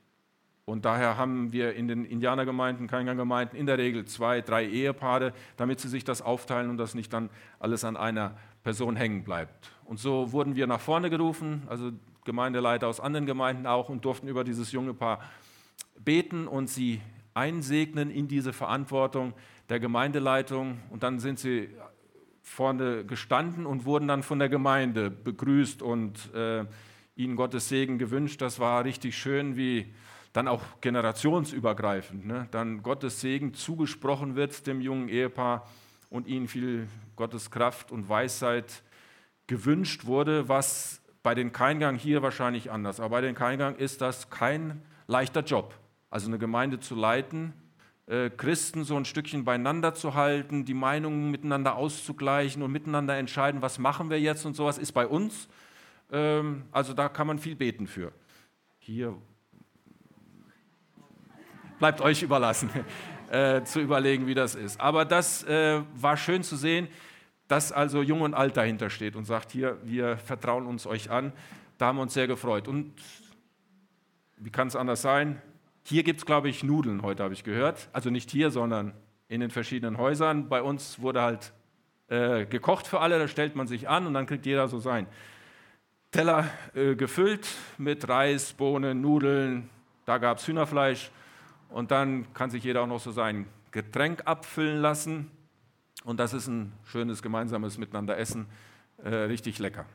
Und 0.65 0.85
daher 0.85 1.17
haben 1.17 1.53
wir 1.53 1.75
in 1.75 1.89
den 1.89 2.05
Indianergemeinden, 2.05 2.87
Kaingang-Gemeinden 2.87 3.57
in 3.57 3.67
der 3.67 3.79
Regel 3.79 4.05
zwei, 4.05 4.41
drei 4.41 4.67
Ehepaare, 4.67 5.33
damit 5.57 5.81
sie 5.81 5.89
sich 5.89 6.05
das 6.05 6.23
aufteilen 6.23 6.71
und 6.71 6.77
das 6.77 6.95
nicht 6.95 7.13
dann 7.13 7.31
alles 7.59 7.85
an 7.85 7.97
einer 7.97 8.37
Person 8.63 8.95
hängen 8.97 9.25
bleibt. 9.25 9.73
Und 9.85 9.99
so 9.99 10.33
wurden 10.33 10.55
wir 10.55 10.67
nach 10.67 10.81
vorne 10.81 11.11
gerufen, 11.11 11.63
also 11.67 11.91
Gemeindeleiter 12.25 12.87
aus 12.87 13.01
anderen 13.01 13.27
Gemeinden 13.27 13.67
auch, 13.67 13.89
und 13.89 14.05
durften 14.05 14.29
über 14.29 14.45
dieses 14.45 14.73
junge 14.73 14.95
Paar 14.95 15.21
beten 15.99 16.47
und 16.47 16.69
sie 16.69 17.01
einsegnen 17.35 18.11
in 18.11 18.29
diese 18.29 18.53
Verantwortung 18.53 19.33
der 19.69 19.81
Gemeindeleitung. 19.81 20.79
Und 20.91 21.03
dann 21.03 21.19
sind 21.19 21.39
sie 21.39 21.69
vorne 22.43 23.05
gestanden 23.05 23.67
und 23.67 23.85
wurden 23.85 24.09
dann 24.09 24.23
von 24.23 24.39
der 24.39 24.49
Gemeinde 24.49 25.11
begrüßt 25.11 25.83
und 25.83 26.33
äh, 26.35 26.65
ihnen 27.17 27.37
Gottes 27.37 27.69
Segen 27.69 27.99
gewünscht. 27.99 28.41
Das 28.41 28.59
war 28.59 28.85
richtig 28.85 29.17
schön, 29.17 29.57
wie 29.57 29.93
dann 30.33 30.49
auch 30.49 30.63
generationsübergreifend, 30.81 32.27
ne? 32.27 32.49
dann 32.51 32.83
Gottes 32.83 33.21
Segen 33.21 33.55
zugesprochen 33.55 34.37
wird 34.37 34.67
dem 34.67 34.81
jungen 34.81 35.09
Ehepaar 35.09 35.67
und 36.09 36.27
ihnen 36.27 36.49
viel 36.49 36.89
Gottes 37.17 37.51
Kraft 37.51 37.91
und 37.91 38.09
Weisheit 38.09 38.83
gewünscht 39.47 40.07
wurde, 40.07 40.49
was 40.49 41.03
bei 41.23 41.35
den 41.35 41.53
Keingang 41.53 41.97
hier 41.97 42.23
wahrscheinlich 42.23 42.71
anders. 42.71 43.01
Aber 43.01 43.11
bei 43.11 43.21
den 43.21 43.35
Keingang 43.35 43.77
ist 43.77 44.01
das 44.01 44.31
kein 44.31 44.83
leichter 45.07 45.43
Job. 45.43 45.75
Also 46.09 46.29
eine 46.29 46.39
Gemeinde 46.39 46.81
zu 46.81 46.95
leiten, 46.95 47.53
äh, 48.07 48.31
Christen 48.31 48.85
so 48.85 48.97
ein 48.97 49.05
Stückchen 49.05 49.45
beieinander 49.45 49.95
zu 49.95 50.15
halten, 50.15 50.65
die 50.65 50.75
Meinungen 50.75 51.31
miteinander 51.31 51.77
auszugleichen 51.77 52.63
und 52.63 52.73
miteinander 52.73 53.17
entscheiden, 53.17 53.63
was 53.63 53.79
machen 53.79 54.11
wir 54.11 54.21
jetzt 54.21 54.45
und 54.47 54.55
sowas, 54.55 54.79
ist 54.79 54.93
bei 54.93 55.07
uns. 55.07 55.49
Ähm, 56.11 56.65
also 56.73 56.93
da 56.93 57.09
kann 57.09 57.27
man 57.27 57.39
viel 57.39 57.57
beten 57.57 57.87
für. 57.87 58.13
Hier 58.79 59.17
bleibt 61.81 62.01
euch 62.01 62.23
überlassen, 62.23 62.71
äh, 63.33 63.65
zu 63.65 63.81
überlegen, 63.81 64.29
wie 64.29 64.35
das 64.35 64.55
ist. 64.55 64.81
Aber 64.81 65.05
das 65.05 65.43
äh, 65.43 65.81
war 65.97 66.17
schön 66.17 66.45
zu 66.45 66.55
sehen, 66.55 66.87
dass 67.49 67.73
also 67.73 68.03
Jung 68.03 68.21
und 68.21 68.35
Alt 68.35 68.57
dahinter 68.57 68.91
steht 68.91 69.17
und 69.17 69.25
sagt, 69.25 69.51
hier, 69.51 69.79
wir 69.83 70.17
vertrauen 70.19 70.67
uns 70.67 70.87
euch 70.87 71.11
an. 71.11 71.33
Da 71.79 71.87
haben 71.87 71.97
wir 71.97 72.03
uns 72.03 72.15
sehr 72.15 72.29
gefreut. 72.29 72.69
Und 72.69 72.93
wie 74.37 74.51
kann 74.51 74.69
es 74.69 74.77
anders 74.77 75.03
sein? 75.03 75.43
Hier 75.85 76.05
gibt 76.05 76.21
es, 76.21 76.27
glaube 76.27 76.49
ich, 76.49 76.63
Nudeln 76.63 77.03
heute, 77.03 77.25
habe 77.25 77.35
ich 77.35 77.43
gehört. 77.43 77.89
Also 77.93 78.11
nicht 78.11 78.31
hier, 78.31 78.53
sondern 78.53 78.93
in 79.27 79.41
den 79.41 79.51
verschiedenen 79.51 79.99
Häusern. 79.99 80.49
Bei 80.49 80.63
uns 80.63 81.01
wurde 81.01 81.23
halt 81.23 81.53
äh, 82.09 82.45
gekocht 82.45 82.87
für 82.87 83.01
alle, 83.01 83.19
da 83.19 83.27
stellt 83.27 83.57
man 83.57 83.67
sich 83.67 83.89
an 83.89 84.07
und 84.07 84.15
dann 84.15 84.27
kriegt 84.27 84.47
jeder 84.47 84.69
so 84.69 84.79
sein 84.79 85.07
Teller 86.11 86.49
äh, 86.75 86.95
gefüllt 86.95 87.49
mit 87.79 88.09
Reis, 88.09 88.53
Bohnen, 88.53 89.01
Nudeln. 89.01 89.71
Da 90.05 90.19
gab 90.19 90.39
es 90.39 90.47
Hühnerfleisch 90.47 91.11
und 91.71 91.91
dann 91.91 92.33
kann 92.35 92.51
sich 92.51 92.65
jeder 92.65 92.83
auch 92.83 92.87
noch 92.87 93.01
so 93.01 93.13
sein 93.13 93.47
Getränk 93.71 94.23
abfüllen 94.27 94.81
lassen. 94.81 95.31
Und 96.05 96.19
das 96.19 96.33
ist 96.33 96.47
ein 96.47 96.73
schönes 96.85 97.23
gemeinsames 97.23 97.79
Miteinander 97.79 98.17
essen, 98.19 98.47
äh, 99.03 99.09
richtig 99.09 99.59
lecker. 99.59 99.87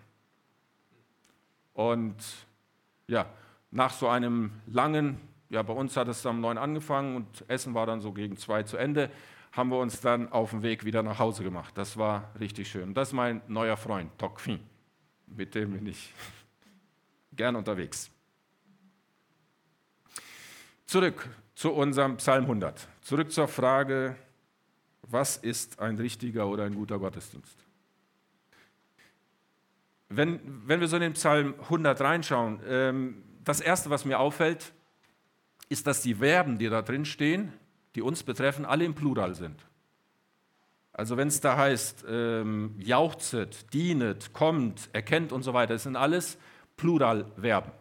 Und 1.73 2.15
ja, 3.07 3.25
nach 3.71 3.91
so 3.91 4.07
einem 4.07 4.51
langen 4.67 5.19
ja, 5.49 5.61
bei 5.61 5.73
uns 5.73 5.95
hat 5.95 6.07
es 6.07 6.25
am 6.25 6.41
9 6.41 6.57
angefangen 6.57 7.15
und 7.15 7.45
Essen 7.47 7.73
war 7.73 7.85
dann 7.85 8.01
so 8.01 8.11
gegen 8.11 8.37
zwei 8.37 8.63
zu 8.63 8.77
Ende, 8.77 9.11
haben 9.51 9.69
wir 9.69 9.77
uns 9.77 10.01
dann 10.01 10.31
auf 10.31 10.49
dem 10.49 10.63
Weg 10.63 10.83
wieder 10.83 11.03
nach 11.03 11.19
Hause 11.19 11.43
gemacht. 11.43 11.77
Das 11.77 11.97
war 11.97 12.31
richtig 12.39 12.69
schön. 12.69 12.93
Das 12.93 13.09
ist 13.09 13.13
mein 13.13 13.41
neuer 13.47 13.77
Freund, 13.77 14.11
Tokfin. 14.17 14.59
Mit 15.27 15.55
dem 15.55 15.71
bin 15.71 15.87
ich 15.87 16.13
gern 17.31 17.55
unterwegs. 17.55 18.11
Zurück 20.85 21.29
zu 21.55 21.71
unserem 21.71 22.17
Psalm 22.17 22.43
100. 22.43 22.87
Zurück 23.01 23.31
zur 23.31 23.47
Frage, 23.47 24.15
was 25.03 25.37
ist 25.37 25.79
ein 25.79 25.97
richtiger 25.97 26.47
oder 26.47 26.65
ein 26.65 26.75
guter 26.75 26.99
Gottesdienst? 26.99 27.57
Wenn, 30.09 30.39
wenn 30.67 30.79
wir 30.81 30.87
so 30.87 30.97
in 30.97 31.01
den 31.01 31.13
Psalm 31.13 31.55
100 31.61 31.99
reinschauen, 32.01 32.59
ähm, 32.67 33.23
das 33.43 33.61
Erste, 33.61 33.89
was 33.89 34.05
mir 34.05 34.19
auffällt, 34.19 34.73
ist, 35.69 35.87
dass 35.87 36.01
die 36.01 36.15
Verben, 36.15 36.57
die 36.57 36.69
da 36.69 36.81
drin 36.81 37.05
stehen, 37.05 37.53
die 37.95 38.01
uns 38.01 38.23
betreffen, 38.23 38.65
alle 38.65 38.85
im 38.85 38.93
Plural 38.93 39.33
sind. 39.35 39.65
Also 40.93 41.17
wenn 41.17 41.27
es 41.27 41.41
da 41.41 41.57
heißt, 41.57 42.05
ähm, 42.07 42.75
jauchzet, 42.79 43.73
dienet, 43.73 44.33
kommt, 44.33 44.89
erkennt 44.93 45.31
und 45.31 45.43
so 45.43 45.53
weiter, 45.53 45.73
das 45.73 45.83
sind 45.83 45.95
alles 45.95 46.37
Pluralverben. 46.77 47.71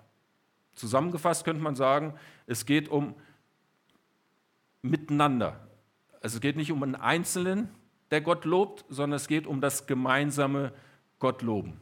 Zusammengefasst 0.75 1.45
könnte 1.45 1.63
man 1.63 1.77
sagen, 1.77 2.15
es 2.47 2.67
geht 2.67 2.89
um 2.89 3.15
miteinander. 4.85 5.59
Also 6.21 6.37
es 6.37 6.41
geht 6.41 6.57
nicht 6.57 6.71
um 6.71 6.83
einen 6.83 6.95
Einzelnen, 6.95 7.69
der 8.11 8.21
Gott 8.21 8.45
lobt, 8.45 8.85
sondern 8.89 9.17
es 9.17 9.27
geht 9.27 9.47
um 9.47 9.61
das 9.61 9.87
gemeinsame 9.87 10.73
Gottloben. 11.19 11.81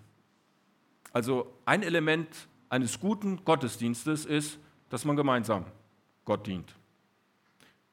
Also 1.13 1.53
ein 1.65 1.83
Element 1.83 2.29
eines 2.69 3.01
guten 3.01 3.45
Gottesdienstes 3.45 4.25
ist, 4.25 4.59
dass 4.89 5.05
man 5.05 5.17
gemeinsam 5.17 5.67
Gott 6.25 6.47
dient. 6.47 6.75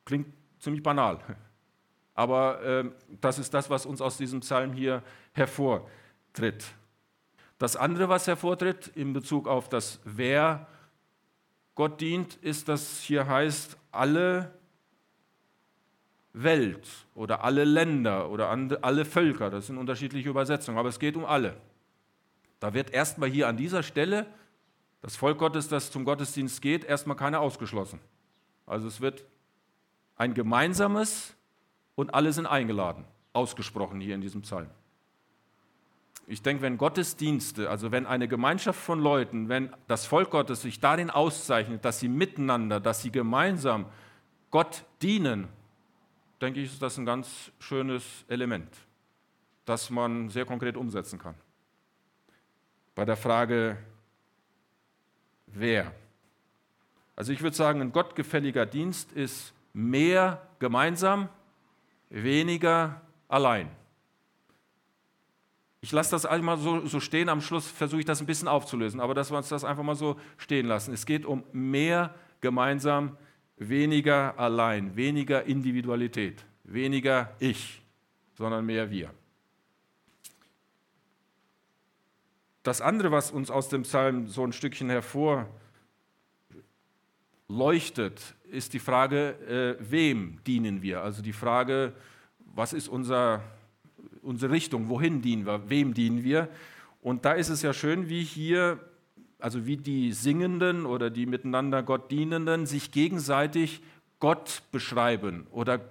Klingt 0.06 0.28
ziemlich 0.60 0.84
banal, 0.84 1.20
aber 2.14 2.62
äh, 2.64 2.92
das 3.20 3.40
ist 3.40 3.54
das, 3.54 3.70
was 3.70 3.86
uns 3.86 4.02
aus 4.02 4.18
diesem 4.18 4.42
Psalm 4.42 4.74
hier 4.74 5.02
hervortritt. 5.34 6.66
Das 7.58 7.76
andere, 7.76 8.10
was 8.10 8.28
hervortritt 8.28 8.88
in 8.96 9.12
Bezug 9.12 9.48
auf 9.48 9.70
das 9.70 10.00
Wer 10.06 10.68
Gott 11.74 12.00
dient, 12.00 12.36
ist, 12.36 12.70
dass 12.70 13.02
hier 13.02 13.28
heißt, 13.28 13.78
alle 13.92 14.59
Welt 16.34 16.88
oder 17.16 17.44
alle 17.44 17.64
Länder 17.64 18.30
oder 18.30 18.50
alle 18.50 19.06
Völker, 19.06 19.50
das 19.50 19.68
sind 19.68 19.78
unterschiedliche 19.78 20.30
Übersetzungen, 20.30 20.78
aber 20.78 20.90
es 20.90 21.00
geht 21.00 21.16
um 21.16 21.26
alle. 21.26 21.56
Da 22.60 22.74
wird 22.74 22.92
erstmal 22.92 23.30
hier 23.30 23.48
an 23.48 23.58
dieser 23.58 23.84
Stelle 23.84 24.26
das 25.02 25.16
Volk 25.16 25.38
Gottes, 25.38 25.70
das 25.70 25.92
zum 25.92 26.04
Gottesdienst 26.04 26.62
geht, 26.62 26.84
erstmal 26.84 27.16
keiner 27.16 27.40
ausgeschlossen. 27.40 28.00
Also 28.66 28.88
es 28.88 29.02
wird 29.02 29.26
ein 30.18 30.34
gemeinsames 30.34 31.36
und 31.96 32.14
alle 32.14 32.34
sind 32.34 32.46
eingeladen, 32.46 33.06
ausgesprochen 33.34 34.02
hier 34.02 34.16
in 34.16 34.22
diesem 34.22 34.42
Psalm. 34.42 34.70
Ich 36.28 36.44
denke, 36.44 36.62
wenn 36.62 36.78
Gottesdienste, 36.78 37.72
also 37.72 37.92
wenn 37.92 38.06
eine 38.06 38.28
Gemeinschaft 38.28 38.80
von 38.80 39.00
Leuten, 39.00 39.50
wenn 39.50 39.74
das 39.88 40.06
Volk 40.06 40.30
Gottes 40.30 40.62
sich 40.62 40.80
darin 40.80 41.10
auszeichnet, 41.10 41.84
dass 41.84 42.00
sie 42.00 42.08
miteinander, 42.08 42.80
dass 42.80 43.02
sie 43.02 43.12
gemeinsam 43.12 43.88
Gott 44.52 44.84
dienen, 45.02 45.48
denke 46.42 46.60
ich, 46.62 46.72
ist 46.72 46.82
das 46.82 46.98
ein 46.98 47.06
ganz 47.06 47.52
schönes 47.60 48.26
Element, 48.28 48.70
das 49.66 49.90
man 49.90 50.30
sehr 50.30 50.46
konkret 50.46 50.78
umsetzen 50.78 51.20
kann. 51.20 51.36
Bei 52.96 53.06
der 53.06 53.18
Frage, 53.18 53.78
wer 55.48 55.94
also 57.20 57.34
ich 57.34 57.42
würde 57.42 57.54
sagen, 57.54 57.82
ein 57.82 57.92
gottgefälliger 57.92 58.66
Dienst 58.66 59.12
ist 59.12 59.54
mehr 59.74 60.42
gemeinsam, 60.60 61.28
weniger 62.10 63.02
allein. 63.28 63.70
Ich 65.82 65.92
lasse 65.92 66.12
das 66.12 66.26
einmal 66.26 66.58
so, 66.58 66.88
so 66.88 67.02
stehen, 67.02 67.28
am 67.28 67.42
Schluss 67.42 67.68
versuche 67.68 68.00
ich 68.00 68.06
das 68.06 68.22
ein 68.22 68.26
bisschen 68.26 68.48
aufzulösen, 68.48 69.02
aber 69.02 69.14
dass 69.14 69.32
wir 69.32 69.38
uns 69.38 69.50
das 69.50 69.66
einfach 69.66 69.84
mal 69.84 69.96
so 69.96 70.18
stehen 70.38 70.66
lassen. 70.66 70.94
Es 70.94 71.06
geht 71.06 71.26
um 71.26 71.44
mehr 71.52 72.16
gemeinsam, 72.40 73.18
weniger 73.18 73.29
allein, 73.60 74.96
weniger 74.96 75.44
Individualität, 75.44 76.46
weniger 76.64 77.36
ich, 77.40 77.82
sondern 78.34 78.66
mehr 78.66 78.90
wir. 78.90 79.12
Das 82.64 82.82
andere, 82.82 83.12
was 83.12 83.32
uns 83.32 83.50
aus 83.50 83.70
dem 83.70 83.84
Psalm 83.84 84.28
so 84.28 84.46
ein 84.46 84.54
Stückchen 84.54 84.90
hervor 84.90 85.48
leuchtet, 87.48 88.36
ist 88.52 88.74
die 88.74 88.80
Frage, 88.80 89.78
äh, 89.80 89.92
wem 89.92 90.40
dienen 90.46 90.82
wir? 90.82 91.02
Also 91.02 91.22
die 91.22 91.34
Frage, 91.34 91.94
was 92.40 92.74
ist 92.74 92.88
unser, 92.88 93.44
unsere 94.22 94.52
Richtung, 94.52 94.90
wohin 94.90 95.22
dienen 95.22 95.46
wir, 95.46 95.70
wem 95.70 95.94
dienen 95.94 96.24
wir? 96.24 96.50
Und 97.02 97.26
da 97.26 97.34
ist 97.34 97.50
es 97.50 97.62
ja 97.62 97.74
schön, 97.74 98.10
wie 98.10 98.24
hier, 98.24 98.80
also 99.40 99.66
wie 99.66 99.78
die 99.78 100.12
Singenden 100.12 100.86
oder 100.86 101.10
die 101.10 101.26
miteinander 101.26 101.82
Gott 101.84 102.12
dienenden 102.12 102.66
sich 102.66 102.92
gegenseitig 102.92 103.82
Gott 104.20 104.64
beschreiben 104.72 105.48
oder 105.52 105.82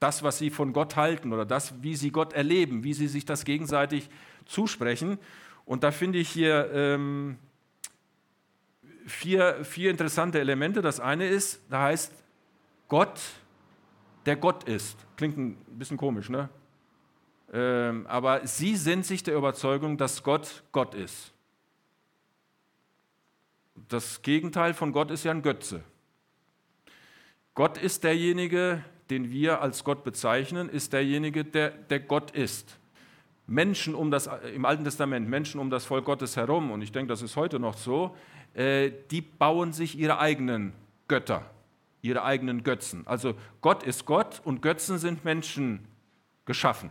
das, 0.00 0.22
was 0.22 0.38
sie 0.38 0.50
von 0.50 0.72
Gott 0.72 0.96
halten 0.96 1.32
oder 1.32 1.46
das, 1.46 1.82
wie 1.82 1.96
sie 1.96 2.10
Gott 2.10 2.32
erleben, 2.32 2.84
wie 2.84 2.94
sie 2.94 3.08
sich 3.08 3.24
das 3.24 3.44
gegenseitig 3.44 4.10
zusprechen. 4.44 5.18
Und 5.64 5.82
da 5.82 5.90
finde 5.90 6.18
ich 6.18 6.28
hier 6.28 6.70
ähm, 6.72 7.38
vier, 9.06 9.64
vier 9.64 9.90
interessante 9.90 10.38
Elemente. 10.38 10.82
Das 10.82 11.00
eine 11.00 11.26
ist, 11.28 11.60
da 11.70 11.84
heißt 11.84 12.12
Gott, 12.88 13.20
der 14.26 14.36
Gott 14.36 14.64
ist. 14.64 14.98
Klingt 15.16 15.38
ein 15.38 15.56
bisschen 15.78 15.96
komisch, 15.96 16.28
ne? 16.28 16.48
Ähm, 17.52 18.06
aber 18.08 18.46
sie 18.46 18.76
sind 18.76 19.06
sich 19.06 19.22
der 19.22 19.36
Überzeugung, 19.36 19.96
dass 19.96 20.22
Gott 20.22 20.64
Gott 20.72 20.94
ist. 20.94 21.32
Das 23.88 24.22
Gegenteil 24.22 24.74
von 24.74 24.92
Gott 24.92 25.10
ist 25.10 25.24
ja 25.24 25.30
ein 25.30 25.42
Götze. 25.42 25.82
Gott 27.54 27.78
ist 27.78 28.04
derjenige, 28.04 28.84
den 29.10 29.30
wir 29.30 29.62
als 29.62 29.84
Gott 29.84 30.04
bezeichnen, 30.04 30.68
ist 30.68 30.92
derjenige, 30.92 31.44
der, 31.44 31.70
der 31.70 32.00
Gott 32.00 32.30
ist. 32.32 32.78
Menschen 33.46 33.94
um 33.94 34.10
das, 34.10 34.28
im 34.54 34.64
Alten 34.64 34.84
Testament, 34.84 35.28
Menschen 35.28 35.60
um 35.60 35.70
das 35.70 35.84
Volk 35.84 36.04
Gottes 36.04 36.36
herum, 36.36 36.70
und 36.70 36.82
ich 36.82 36.92
denke, 36.92 37.08
das 37.08 37.22
ist 37.22 37.36
heute 37.36 37.58
noch 37.60 37.76
so, 37.76 38.16
äh, 38.54 38.90
die 39.10 39.20
bauen 39.20 39.72
sich 39.72 39.96
ihre 39.98 40.18
eigenen 40.18 40.72
Götter, 41.08 41.48
ihre 42.02 42.24
eigenen 42.24 42.64
Götzen. 42.64 43.06
Also 43.06 43.34
Gott 43.60 43.84
ist 43.84 44.04
Gott 44.04 44.40
und 44.44 44.62
Götzen 44.62 44.98
sind 44.98 45.24
Menschen 45.24 45.86
geschaffen. 46.44 46.90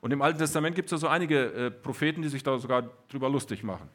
Und 0.00 0.12
im 0.12 0.22
Alten 0.22 0.38
Testament 0.38 0.76
gibt 0.76 0.86
es 0.86 0.92
ja 0.92 0.98
so 0.98 1.08
einige 1.08 1.52
äh, 1.52 1.70
Propheten, 1.70 2.22
die 2.22 2.28
sich 2.28 2.42
da 2.42 2.58
sogar 2.58 2.90
drüber 3.08 3.28
lustig 3.28 3.62
machen. 3.62 3.88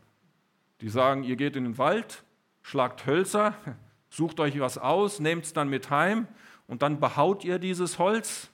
Die 0.82 0.90
sagen, 0.90 1.24
ihr 1.24 1.36
geht 1.36 1.56
in 1.56 1.64
den 1.64 1.78
Wald, 1.78 2.24
schlagt 2.62 3.06
Hölzer, 3.06 3.54
sucht 4.10 4.40
euch 4.40 4.60
was 4.60 4.78
aus, 4.78 5.20
nehmt 5.20 5.46
es 5.46 5.54
dann 5.54 5.70
mit 5.70 5.90
heim 5.90 6.28
und 6.68 6.82
dann 6.82 7.00
behaut 7.00 7.44
ihr 7.44 7.60
dieses 7.60 7.98
Holz 7.98 8.50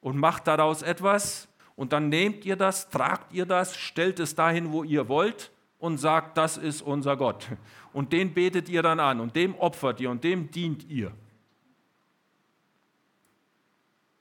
und 0.00 0.16
macht 0.16 0.46
daraus 0.46 0.82
etwas 0.82 1.48
und 1.74 1.92
dann 1.92 2.08
nehmt 2.08 2.44
ihr 2.44 2.56
das, 2.56 2.90
tragt 2.90 3.32
ihr 3.32 3.46
das, 3.46 3.76
stellt 3.76 4.20
es 4.20 4.34
dahin, 4.34 4.72
wo 4.72 4.84
ihr 4.84 5.08
wollt 5.08 5.50
und 5.78 5.98
sagt, 5.98 6.36
das 6.36 6.56
ist 6.56 6.82
unser 6.82 7.16
Gott. 7.16 7.46
Und 7.92 8.12
den 8.12 8.34
betet 8.34 8.68
ihr 8.68 8.82
dann 8.82 9.00
an 9.00 9.20
und 9.20 9.36
dem 9.36 9.54
opfert 9.54 10.00
ihr 10.00 10.10
und 10.10 10.24
dem 10.24 10.50
dient 10.50 10.84
ihr. 10.84 11.12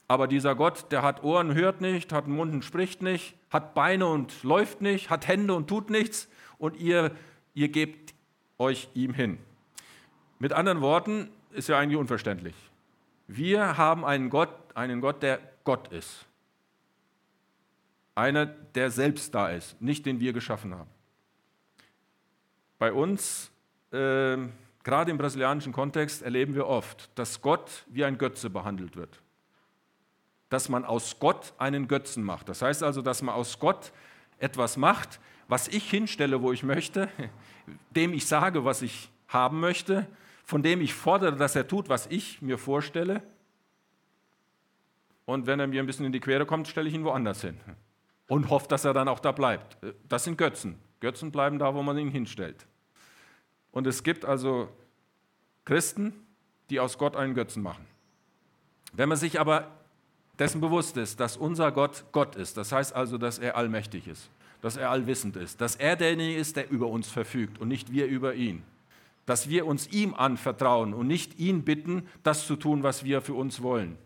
Aber 0.08 0.28
dieser 0.28 0.56
Gott, 0.56 0.92
der 0.92 1.02
hat 1.02 1.24
Ohren, 1.24 1.56
hört 1.56 1.82
nicht, 1.82 2.14
hat 2.14 2.26
einen 2.26 2.36
Mund 2.36 2.54
und 2.54 2.64
spricht 2.64 3.02
nicht, 3.02 3.36
hat 3.50 3.74
Beine 3.74 4.06
und 4.06 4.44
läuft 4.44 4.82
nicht, 4.82 5.10
hat 5.10 5.28
Hände 5.28 5.56
und 5.56 5.68
tut 5.68 5.90
nichts 5.90 6.30
und 6.58 6.78
ihr, 6.78 7.12
ihr 7.54 7.70
gebt 7.70 8.14
euch 8.58 8.88
ihm 8.94 9.14
hin. 9.14 9.38
Mit 10.40 10.54
anderen 10.54 10.82
Worten, 10.82 11.30
ist 11.52 11.70
ja 11.70 11.80
eigentlich 11.80 11.98
unverständlich. 11.98 12.56
Wir 13.28 13.78
haben 13.78 14.06
einen 14.06 14.30
Gott, 14.30 14.50
einen 14.76 15.02
Gott, 15.02 15.24
der 15.24 15.40
Gott 15.64 15.88
ist. 15.92 16.26
Einer, 18.14 18.46
der 18.46 18.92
selbst 18.92 19.34
da 19.34 19.50
ist, 19.50 19.82
nicht 19.82 20.06
den 20.06 20.20
wir 20.20 20.34
geschaffen 20.34 20.76
haben. 20.76 20.90
Bei 22.78 22.92
uns, 22.94 23.52
äh, 23.92 24.38
gerade 24.84 25.12
im 25.12 25.18
brasilianischen 25.18 25.74
Kontext, 25.74 26.22
erleben 26.22 26.54
wir 26.56 26.68
oft, 26.68 27.10
dass 27.18 27.42
Gott 27.42 27.84
wie 27.88 28.06
ein 28.06 28.18
Götze 28.18 28.50
behandelt 28.50 28.96
wird. 28.96 29.22
Dass 30.50 30.70
man 30.70 30.86
aus 30.86 31.20
Gott 31.20 31.54
einen 31.58 31.88
Götzen 31.88 32.24
macht. 32.24 32.48
Das 32.48 32.62
heißt 32.62 32.84
also, 32.84 33.02
dass 33.02 33.22
man 33.22 33.34
aus 33.34 33.60
Gott 33.60 33.92
etwas 34.40 34.78
macht, 34.78 35.20
was 35.48 35.68
ich 35.68 35.90
hinstelle, 35.90 36.42
wo 36.42 36.52
ich 36.52 36.64
möchte, 36.64 37.10
dem 37.92 38.14
ich 38.14 38.26
sage, 38.26 38.66
was 38.66 38.82
ich 38.82 39.10
haben 39.28 39.60
möchte 39.60 40.08
von 40.46 40.62
dem 40.62 40.80
ich 40.80 40.94
fordere, 40.94 41.36
dass 41.36 41.56
er 41.56 41.68
tut, 41.68 41.90
was 41.90 42.06
ich 42.08 42.42
mir 42.42 42.60
vorstelle. 42.60 43.24
Und 45.26 45.48
wenn 45.48 45.60
er 45.60 45.66
mir 45.66 45.82
ein 45.82 45.88
bisschen 45.88 46.06
in 46.06 46.12
die 46.12 46.20
Quere 46.20 46.46
kommt, 46.46 46.68
stelle 46.68 46.88
ich 46.88 46.94
ihn 46.94 47.04
woanders 47.04 47.42
hin. 47.42 47.60
Und 48.28 48.50
hoffe, 48.52 48.68
dass 48.68 48.86
er 48.86 48.94
dann 48.94 49.08
auch 49.08 49.20
da 49.20 49.32
bleibt. 49.32 49.78
Das 50.08 50.24
sind 50.24 50.38
Götzen. 50.38 50.80
Götzen 51.00 51.32
bleiben 51.32 51.58
da, 51.58 51.74
wo 51.74 51.82
man 51.82 51.98
ihn 51.98 52.12
hinstellt. 52.12 52.68
Und 53.72 53.88
es 53.88 54.04
gibt 54.04 54.24
also 54.24 54.70
Christen, 55.66 56.14
die 56.70 56.80
aus 56.80 57.00
Gott 57.00 57.16
einen 57.16 57.34
Götzen 57.34 57.64
machen. 57.64 57.86
Wenn 58.94 59.10
man 59.10 59.18
sich 59.18 59.40
aber 59.40 59.72
dessen 60.40 60.62
bewusst 60.62 60.98
ist, 60.98 61.20
dass 61.20 61.38
unser 61.38 61.72
Gott 61.72 62.06
Gott 62.12 62.36
ist, 62.36 62.58
das 62.58 62.72
heißt 62.72 62.96
also, 62.96 63.18
dass 63.18 63.40
er 63.40 63.56
allmächtig 63.56 64.08
ist, 64.08 64.30
dass 64.62 64.78
er 64.78 64.90
allwissend 64.90 65.36
ist, 65.36 65.62
dass 65.62 65.76
er 65.76 65.96
derjenige 65.96 66.38
ist, 66.38 66.56
der 66.56 66.70
über 66.70 66.88
uns 66.88 67.08
verfügt 67.08 67.60
und 67.60 67.68
nicht 67.68 67.92
wir 67.92 68.08
über 68.08 68.36
ihn, 68.36 68.64
dass 69.26 69.50
wir 69.50 69.66
uns 69.66 69.88
ihm 69.88 70.14
anvertrauen 70.14 70.94
und 70.94 71.08
nicht 71.08 71.40
ihn 71.40 71.64
bitten, 71.64 72.08
das 72.24 72.48
zu 72.48 72.56
tun, 72.56 72.84
was 72.84 73.04
wir 73.04 73.22
für 73.22 73.34
uns 73.34 73.62
wollen. 73.62 73.98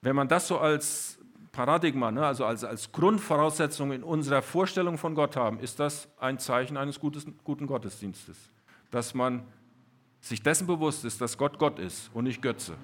Wenn 0.00 0.16
man 0.16 0.28
das 0.28 0.48
so 0.48 0.58
als 0.58 1.18
Paradigma, 1.58 2.12
ne, 2.12 2.24
also 2.24 2.44
als, 2.44 2.92
Grundvoraussetzung 2.92 3.90
in 3.90 4.04
unserer 4.04 4.42
Vorstellung 4.42 4.96
von 4.96 5.16
Gott 5.16 5.34
haben, 5.34 5.58
ist 5.58 5.80
das 5.80 6.08
ein 6.20 6.38
Zeichen 6.38 6.76
eines 6.76 7.00
guten 7.00 7.66
Gottesdienstes. 7.66 8.36
Dass 8.92 9.12
man 9.12 9.42
sich 10.20 10.40
dessen 10.40 10.68
bewusst 10.68 11.04
ist, 11.04 11.20
dass 11.20 11.36
Gott 11.36 11.58
Gott 11.58 11.80
ist 11.80 12.10
und 12.14 12.24
nicht 12.24 12.42
Götze. 12.42 12.74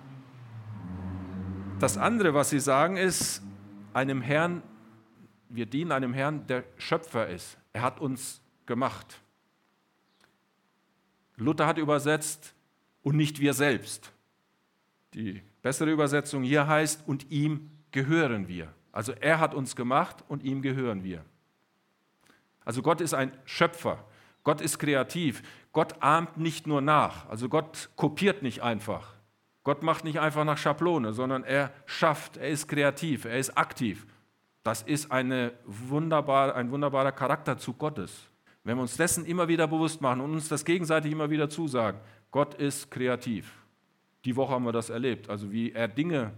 Das 1.84 1.98
andere, 1.98 2.32
was 2.32 2.48
sie 2.48 2.60
sagen, 2.60 2.96
ist, 2.96 3.42
einem 3.92 4.22
Herrn, 4.22 4.62
wir 5.50 5.66
dienen 5.66 5.92
einem 5.92 6.14
Herrn, 6.14 6.46
der 6.46 6.64
Schöpfer 6.78 7.28
ist. 7.28 7.58
Er 7.74 7.82
hat 7.82 8.00
uns 8.00 8.40
gemacht. 8.64 9.20
Luther 11.36 11.66
hat 11.66 11.76
übersetzt, 11.76 12.54
und 13.02 13.16
nicht 13.16 13.38
wir 13.38 13.52
selbst. 13.52 14.10
Die 15.12 15.42
bessere 15.60 15.90
Übersetzung 15.90 16.42
hier 16.42 16.66
heißt, 16.66 17.06
und 17.06 17.30
ihm 17.30 17.70
gehören 17.90 18.48
wir. 18.48 18.72
Also 18.90 19.12
er 19.12 19.38
hat 19.38 19.52
uns 19.52 19.76
gemacht 19.76 20.24
und 20.26 20.42
ihm 20.42 20.62
gehören 20.62 21.04
wir. 21.04 21.22
Also 22.64 22.80
Gott 22.80 23.02
ist 23.02 23.12
ein 23.12 23.30
Schöpfer. 23.44 24.02
Gott 24.42 24.62
ist 24.62 24.78
kreativ. 24.78 25.42
Gott 25.74 26.02
ahmt 26.02 26.38
nicht 26.38 26.66
nur 26.66 26.80
nach. 26.80 27.28
Also 27.28 27.50
Gott 27.50 27.90
kopiert 27.94 28.42
nicht 28.42 28.62
einfach. 28.62 29.13
Gott 29.64 29.82
macht 29.82 30.04
nicht 30.04 30.20
einfach 30.20 30.44
nach 30.44 30.58
Schablone, 30.58 31.14
sondern 31.14 31.42
er 31.42 31.72
schafft, 31.86 32.36
er 32.36 32.48
ist 32.48 32.68
kreativ, 32.68 33.24
er 33.24 33.38
ist 33.38 33.56
aktiv. 33.56 34.06
Das 34.62 34.82
ist 34.82 35.10
eine 35.10 35.52
wunderbar, 35.64 36.54
ein 36.54 36.70
wunderbarer 36.70 37.12
Charakterzug 37.12 37.78
Gottes. 37.78 38.30
Wenn 38.62 38.76
wir 38.76 38.82
uns 38.82 38.96
dessen 38.96 39.24
immer 39.26 39.48
wieder 39.48 39.66
bewusst 39.66 40.00
machen 40.00 40.20
und 40.20 40.32
uns 40.32 40.48
das 40.48 40.64
gegenseitig 40.64 41.12
immer 41.12 41.30
wieder 41.30 41.50
zusagen, 41.50 41.98
Gott 42.30 42.54
ist 42.54 42.90
kreativ. 42.90 43.52
Die 44.24 44.36
Woche 44.36 44.52
haben 44.52 44.64
wir 44.64 44.72
das 44.72 44.90
erlebt. 44.90 45.28
Also 45.28 45.50
wie 45.50 45.72
er 45.72 45.88
Dinge 45.88 46.32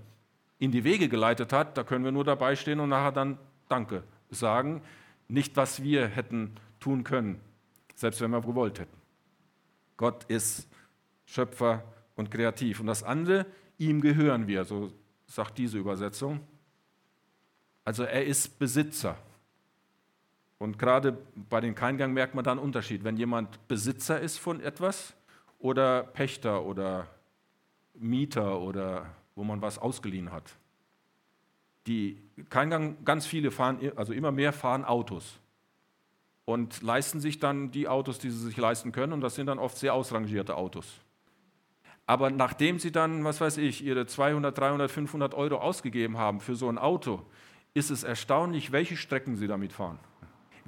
in 0.59 0.71
die 0.71 0.85
Wege 0.85 1.09
geleitet 1.09 1.53
hat, 1.53 1.77
da 1.77 1.85
können 1.85 2.05
wir 2.05 2.13
nur 2.13 2.25
dabei 2.25 2.57
stehen 2.57 2.81
und 2.81 2.89
nachher 2.89 3.13
dann 3.13 3.39
Danke 3.69 4.03
sagen. 4.31 4.83
Nicht, 5.29 5.57
was 5.57 5.83
wir 5.83 6.07
hätten 6.07 6.55
tun 6.79 7.03
können, 7.03 7.41
selbst 7.95 8.21
wenn 8.21 8.31
wir 8.31 8.41
gewollt 8.41 8.79
hätten. 8.79 8.97
Gott 9.97 10.25
ist 10.25 10.69
Schöpfer 11.25 11.83
und 12.17 12.31
kreativ. 12.31 12.81
Und 12.81 12.87
das 12.87 13.03
andere, 13.03 13.47
ihm 13.79 14.01
gehören 14.01 14.47
wir, 14.49 14.65
so 14.65 14.93
sagt 15.27 15.59
diese 15.59 15.79
Übersetzung. 15.79 16.41
Also 17.85 18.03
er 18.03 18.25
ist 18.25 18.59
Besitzer. 18.59 19.17
Und 20.59 20.79
gerade 20.79 21.17
bei 21.51 21.61
den 21.61 21.75
Keingang 21.75 22.13
merkt 22.13 22.35
man 22.35 22.45
da 22.45 22.53
einen 22.53 22.61
Unterschied. 22.61 23.05
Wenn 23.05 23.17
jemand 23.17 23.69
Besitzer 23.69 24.21
ist 24.21 24.39
von 24.39 24.61
etwas 24.61 25.15
oder 25.59 26.03
Pächter 26.03 26.65
oder 26.65 27.07
Mieter 27.95 28.61
oder 28.61 29.07
wo 29.35 29.45
man 29.45 29.61
was 29.61 29.79
ausgeliehen 29.79 30.33
hat. 30.33 30.51
Die 31.87 32.21
Keingang, 32.49 33.05
ganz 33.05 33.27
viele 33.27 33.51
fahren, 33.51 33.93
also 33.97 34.13
immer 34.13 34.33
mehr 34.33 34.53
fahren 34.53 34.85
Autos 34.85 35.39
und 36.45 36.83
leisten 36.83 37.21
sich 37.21 37.39
dann 37.39 37.71
die 37.71 37.87
Autos, 37.87 38.19
die 38.19 38.31
sie 38.31 38.45
sich 38.45 38.57
leisten 38.57 38.93
können. 38.93 39.13
Und 39.13 39.21
das 39.21 39.35
sind 39.35 39.47
dann 39.47 39.59
oft 39.59 39.77
sehr 39.77 39.95
ausrangierte 39.95 40.57
Autos. 40.57 40.87
Aber 42.07 42.31
nachdem 42.31 42.79
sie 42.79 42.93
dann, 42.93 43.25
was 43.25 43.41
weiß 43.41 43.59
ich, 43.59 43.85
ihre 43.85 44.07
200, 44.07 44.57
300, 44.57 44.91
500 44.91 45.35
Euro 45.35 45.57
ausgegeben 45.57 46.19
haben 46.19 46.41
für 46.41 46.55
so 46.55 46.69
ein 46.69 46.79
Auto, 46.79 47.23
ist 47.75 47.91
es 47.91 48.05
erstaunlich, 48.05 48.73
welche 48.73 48.97
Strecken 48.97 49.37
sie 49.37 49.49
damit 49.49 49.73
fahren 49.73 49.99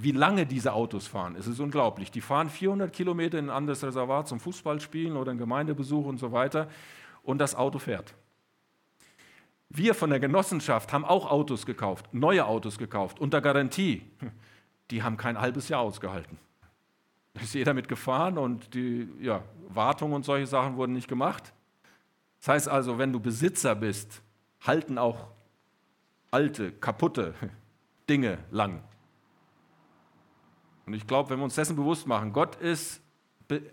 wie 0.00 0.12
lange 0.12 0.46
diese 0.46 0.72
Autos 0.72 1.08
fahren. 1.08 1.34
Es 1.36 1.48
ist 1.48 1.58
unglaublich. 1.58 2.12
Die 2.12 2.20
fahren 2.20 2.48
400 2.48 2.92
Kilometer 2.92 3.38
in 3.38 3.46
ein 3.50 3.56
anderes 3.56 3.82
Reservat 3.82 4.28
zum 4.28 4.38
Fußballspielen 4.38 5.16
oder 5.16 5.32
einen 5.32 5.40
Gemeindebesuch 5.40 6.06
und 6.06 6.18
so 6.18 6.30
weiter 6.30 6.68
und 7.24 7.38
das 7.38 7.56
Auto 7.56 7.80
fährt. 7.80 8.14
Wir 9.68 9.94
von 9.94 10.10
der 10.10 10.20
Genossenschaft 10.20 10.92
haben 10.92 11.04
auch 11.04 11.28
Autos 11.28 11.66
gekauft, 11.66 12.14
neue 12.14 12.46
Autos 12.46 12.78
gekauft, 12.78 13.18
unter 13.18 13.40
Garantie. 13.40 14.02
Die 14.90 15.02
haben 15.02 15.16
kein 15.16 15.38
halbes 15.38 15.68
Jahr 15.68 15.80
ausgehalten. 15.80 16.38
Da 17.38 17.42
ist 17.44 17.54
jeder 17.54 17.74
mit 17.74 17.88
gefahren 17.88 18.36
und 18.36 18.74
die 18.74 19.08
ja, 19.20 19.42
Wartung 19.68 20.12
und 20.12 20.24
solche 20.24 20.46
Sachen 20.46 20.76
wurden 20.76 20.92
nicht 20.92 21.08
gemacht. 21.08 21.52
Das 22.40 22.48
heißt 22.48 22.68
also, 22.68 22.98
wenn 22.98 23.12
du 23.12 23.20
Besitzer 23.20 23.74
bist, 23.74 24.22
halten 24.60 24.98
auch 24.98 25.28
alte, 26.30 26.72
kaputte 26.72 27.34
Dinge 28.08 28.38
lang. 28.50 28.82
Und 30.86 30.94
ich 30.94 31.06
glaube, 31.06 31.30
wenn 31.30 31.38
wir 31.38 31.44
uns 31.44 31.54
dessen 31.54 31.76
bewusst 31.76 32.06
machen, 32.06 32.32
Gott 32.32 32.56
ist, 32.56 33.02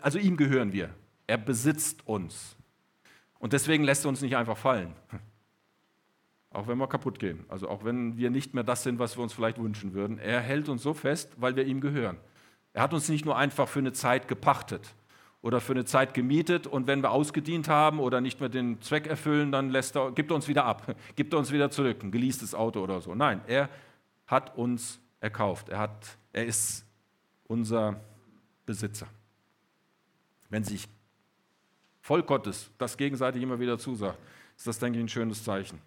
also 0.01 0.19
ihm 0.19 0.37
gehören 0.37 0.73
wir. 0.73 0.93
Er 1.27 1.37
besitzt 1.37 2.05
uns. 2.07 2.55
Und 3.39 3.53
deswegen 3.53 3.83
lässt 3.83 4.05
er 4.05 4.09
uns 4.09 4.21
nicht 4.21 4.35
einfach 4.35 4.57
fallen. 4.57 4.93
Auch 6.51 6.67
wenn 6.67 6.77
wir 6.77 6.87
kaputt 6.87 7.19
gehen. 7.19 7.43
Also 7.49 7.67
auch 7.67 7.83
wenn 7.83 8.15
wir 8.15 8.29
nicht 8.29 8.53
mehr 8.53 8.63
das 8.63 8.83
sind, 8.83 8.97
was 8.97 9.17
wir 9.17 9.23
uns 9.23 9.33
vielleicht 9.33 9.57
wünschen 9.57 9.93
würden. 9.93 10.19
Er 10.19 10.39
hält 10.39 10.69
uns 10.69 10.83
so 10.83 10.93
fest, 10.93 11.33
weil 11.35 11.57
wir 11.57 11.65
ihm 11.65 11.81
gehören. 11.81 12.17
Er 12.75 12.81
hat 12.81 12.93
uns 12.93 13.07
nicht 13.07 13.23
nur 13.23 13.37
einfach 13.37 13.69
für 13.69 13.79
eine 13.79 13.93
Zeit 13.93 14.27
gepachtet 14.27 14.95
oder 15.41 15.61
für 15.61 15.71
eine 15.71 15.85
Zeit 15.85 16.13
gemietet 16.13 16.67
und 16.67 16.87
wenn 16.87 17.01
wir 17.01 17.11
ausgedient 17.11 17.69
haben 17.69 17.99
oder 17.99 18.19
nicht 18.19 18.41
mehr 18.41 18.49
den 18.49 18.81
Zweck 18.81 19.07
erfüllen, 19.07 19.53
dann 19.53 19.69
lässt 19.69 19.95
er, 19.95 20.11
gibt 20.11 20.29
er 20.29 20.35
uns 20.35 20.49
wieder 20.49 20.65
ab, 20.65 20.93
gibt 21.15 21.31
er 21.31 21.39
uns 21.39 21.53
wieder 21.53 21.71
zurück, 21.71 22.03
ein 22.03 22.11
geleastes 22.11 22.53
Auto 22.53 22.81
oder 22.81 22.99
so. 22.99 23.15
Nein, 23.15 23.39
er 23.47 23.69
hat 24.27 24.57
uns 24.57 24.99
erkauft. 25.21 25.69
Er, 25.69 25.79
hat, 25.79 26.17
er 26.33 26.45
ist 26.45 26.85
unser 27.47 27.97
Besitzer. 28.65 29.07
Wenn 30.49 30.65
sich 30.65 30.85
Volk 32.01 32.27
Gottes 32.27 32.71
das 32.77 32.97
gegenseitig 32.97 33.41
immer 33.41 33.57
wieder 33.57 33.79
zusagt, 33.79 34.19
ist 34.57 34.67
das, 34.67 34.79
denke 34.79 34.99
ich, 34.99 35.05
ein 35.05 35.09
schönes 35.09 35.45
Zeichen. 35.45 35.79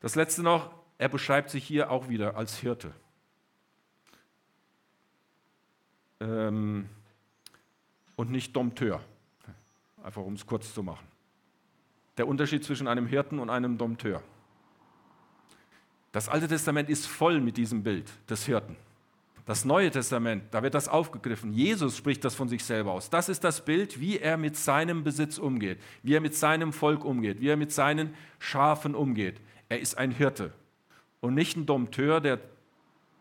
Das 0.00 0.16
letzte 0.16 0.42
noch, 0.42 0.72
er 0.98 1.08
beschreibt 1.08 1.50
sich 1.50 1.64
hier 1.64 1.88
auch 1.92 2.08
wieder 2.08 2.36
als 2.36 2.58
Hirte. 2.58 2.92
Ähm, 6.24 6.88
und 8.16 8.30
nicht 8.30 8.56
Dompteur. 8.56 9.00
Einfach 10.02 10.22
um 10.22 10.34
es 10.34 10.46
kurz 10.46 10.72
zu 10.72 10.82
machen. 10.82 11.06
Der 12.16 12.28
Unterschied 12.28 12.64
zwischen 12.64 12.88
einem 12.88 13.06
Hirten 13.06 13.38
und 13.38 13.50
einem 13.50 13.76
Dompteur. 13.76 14.22
Das 16.12 16.28
Alte 16.28 16.48
Testament 16.48 16.88
ist 16.88 17.06
voll 17.06 17.40
mit 17.40 17.56
diesem 17.56 17.82
Bild 17.82 18.10
des 18.30 18.46
Hirten. 18.46 18.76
Das 19.46 19.66
Neue 19.66 19.90
Testament, 19.90 20.44
da 20.52 20.62
wird 20.62 20.74
das 20.74 20.88
aufgegriffen. 20.88 21.52
Jesus 21.52 21.96
spricht 21.96 22.24
das 22.24 22.34
von 22.34 22.48
sich 22.48 22.64
selber 22.64 22.92
aus. 22.92 23.10
Das 23.10 23.28
ist 23.28 23.44
das 23.44 23.62
Bild, 23.64 24.00
wie 24.00 24.18
er 24.18 24.38
mit 24.38 24.56
seinem 24.56 25.04
Besitz 25.04 25.36
umgeht, 25.36 25.78
wie 26.02 26.14
er 26.14 26.22
mit 26.22 26.34
seinem 26.34 26.72
Volk 26.72 27.04
umgeht, 27.04 27.40
wie 27.40 27.48
er 27.48 27.56
mit 27.56 27.72
seinen 27.72 28.14
Schafen 28.38 28.94
umgeht. 28.94 29.40
Er 29.68 29.80
ist 29.80 29.98
ein 29.98 30.12
Hirte 30.12 30.52
und 31.20 31.34
nicht 31.34 31.56
ein 31.56 31.66
Dompteur, 31.66 32.20
der 32.22 32.40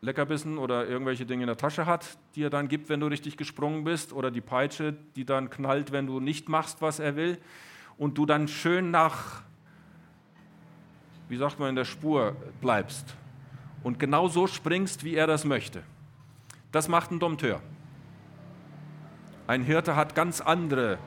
Leckerbissen 0.04 0.58
oder 0.58 0.86
irgendwelche 0.86 1.26
Dinge 1.26 1.44
in 1.44 1.48
der 1.48 1.56
Tasche 1.56 1.86
hat, 1.86 2.18
die 2.36 2.44
er 2.44 2.50
dann 2.50 2.68
gibt, 2.68 2.90
wenn 2.90 3.00
du 3.00 3.08
richtig 3.08 3.38
gesprungen 3.38 3.86
bist, 3.86 4.12
oder 4.12 4.32
die 4.32 4.42
Peitsche, 4.42 4.94
die 5.16 5.24
dann 5.24 5.50
knallt, 5.50 5.94
wenn 5.94 6.08
du 6.08 6.20
nicht 6.20 6.50
machst, 6.50 6.82
was 6.82 7.00
er 7.00 7.16
will, 7.16 7.38
und 7.98 8.18
du 8.18 8.26
dann 8.26 8.50
schön 8.50 8.92
nach, 8.92 9.44
wie 11.30 11.38
sagt 11.38 11.58
man, 11.58 11.70
in 11.70 11.76
der 11.76 11.86
Spur 11.86 12.36
bleibst 12.60 13.16
und 13.82 13.98
genau 13.98 14.28
so 14.28 14.46
springst, 14.46 15.06
wie 15.06 15.16
er 15.16 15.26
das 15.26 15.46
möchte. 15.46 15.84
Das 16.74 16.90
macht 16.90 17.12
ein 17.12 17.20
Dompteur. 17.20 17.62
Ein 19.48 19.64
Hirte 19.64 19.96
hat 19.96 20.16
ganz 20.16 20.42
andere 20.42 20.98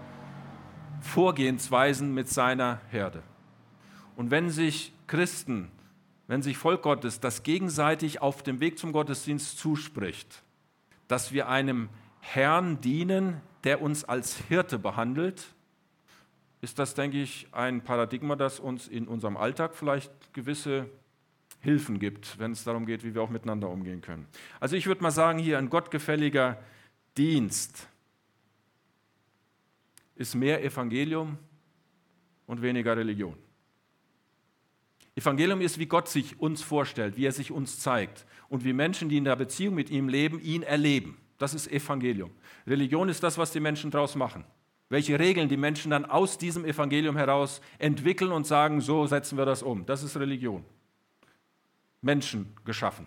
Vorgehensweisen 1.02 2.14
mit 2.14 2.30
seiner 2.30 2.80
Herde. 2.90 3.22
Und 4.16 4.30
wenn 4.30 4.48
sich 4.48 4.94
Christen, 5.06 5.70
wenn 6.26 6.42
sich 6.42 6.56
Volk 6.56 6.82
Gottes 6.82 7.20
das 7.20 7.42
gegenseitig 7.42 8.20
auf 8.20 8.42
dem 8.42 8.60
Weg 8.60 8.78
zum 8.78 8.92
Gottesdienst 8.92 9.58
zuspricht, 9.58 10.42
dass 11.08 11.32
wir 11.32 11.48
einem 11.48 11.88
Herrn 12.20 12.80
dienen, 12.80 13.40
der 13.64 13.80
uns 13.80 14.04
als 14.04 14.36
Hirte 14.36 14.78
behandelt, 14.78 15.54
ist 16.60 16.78
das, 16.78 16.94
denke 16.94 17.22
ich, 17.22 17.46
ein 17.52 17.82
Paradigma, 17.82 18.34
das 18.34 18.58
uns 18.58 18.88
in 18.88 19.06
unserem 19.06 19.36
Alltag 19.36 19.74
vielleicht 19.74 20.10
gewisse 20.32 20.88
Hilfen 21.60 21.98
gibt, 21.98 22.38
wenn 22.38 22.52
es 22.52 22.64
darum 22.64 22.86
geht, 22.86 23.04
wie 23.04 23.14
wir 23.14 23.22
auch 23.22 23.30
miteinander 23.30 23.68
umgehen 23.68 24.00
können. 24.00 24.26
Also 24.60 24.76
ich 24.76 24.86
würde 24.86 25.02
mal 25.02 25.10
sagen, 25.10 25.38
hier 25.38 25.58
ein 25.58 25.70
gottgefälliger 25.70 26.60
Dienst 27.16 27.88
ist 30.16 30.34
mehr 30.34 30.64
Evangelium 30.64 31.38
und 32.46 32.62
weniger 32.62 32.96
Religion. 32.96 33.36
Evangelium 35.16 35.62
ist, 35.62 35.78
wie 35.78 35.86
Gott 35.86 36.08
sich 36.08 36.38
uns 36.38 36.62
vorstellt, 36.62 37.16
wie 37.16 37.24
er 37.24 37.32
sich 37.32 37.50
uns 37.50 37.80
zeigt 37.80 38.26
und 38.50 38.64
wie 38.64 38.74
Menschen, 38.74 39.08
die 39.08 39.16
in 39.16 39.24
der 39.24 39.34
Beziehung 39.34 39.74
mit 39.74 39.90
ihm 39.90 40.08
leben, 40.08 40.40
ihn 40.40 40.62
erleben. 40.62 41.16
Das 41.38 41.54
ist 41.54 41.72
Evangelium. 41.72 42.30
Religion 42.66 43.08
ist 43.08 43.22
das, 43.22 43.38
was 43.38 43.50
die 43.50 43.60
Menschen 43.60 43.90
daraus 43.90 44.14
machen. 44.14 44.44
Welche 44.88 45.18
Regeln 45.18 45.48
die 45.48 45.56
Menschen 45.56 45.90
dann 45.90 46.04
aus 46.04 46.38
diesem 46.38 46.64
Evangelium 46.64 47.16
heraus 47.16 47.60
entwickeln 47.78 48.30
und 48.30 48.46
sagen, 48.46 48.80
so 48.80 49.06
setzen 49.06 49.38
wir 49.38 49.46
das 49.46 49.62
um. 49.62 49.86
Das 49.86 50.02
ist 50.02 50.16
Religion. 50.16 50.64
Menschen 52.02 52.54
geschaffen. 52.64 53.06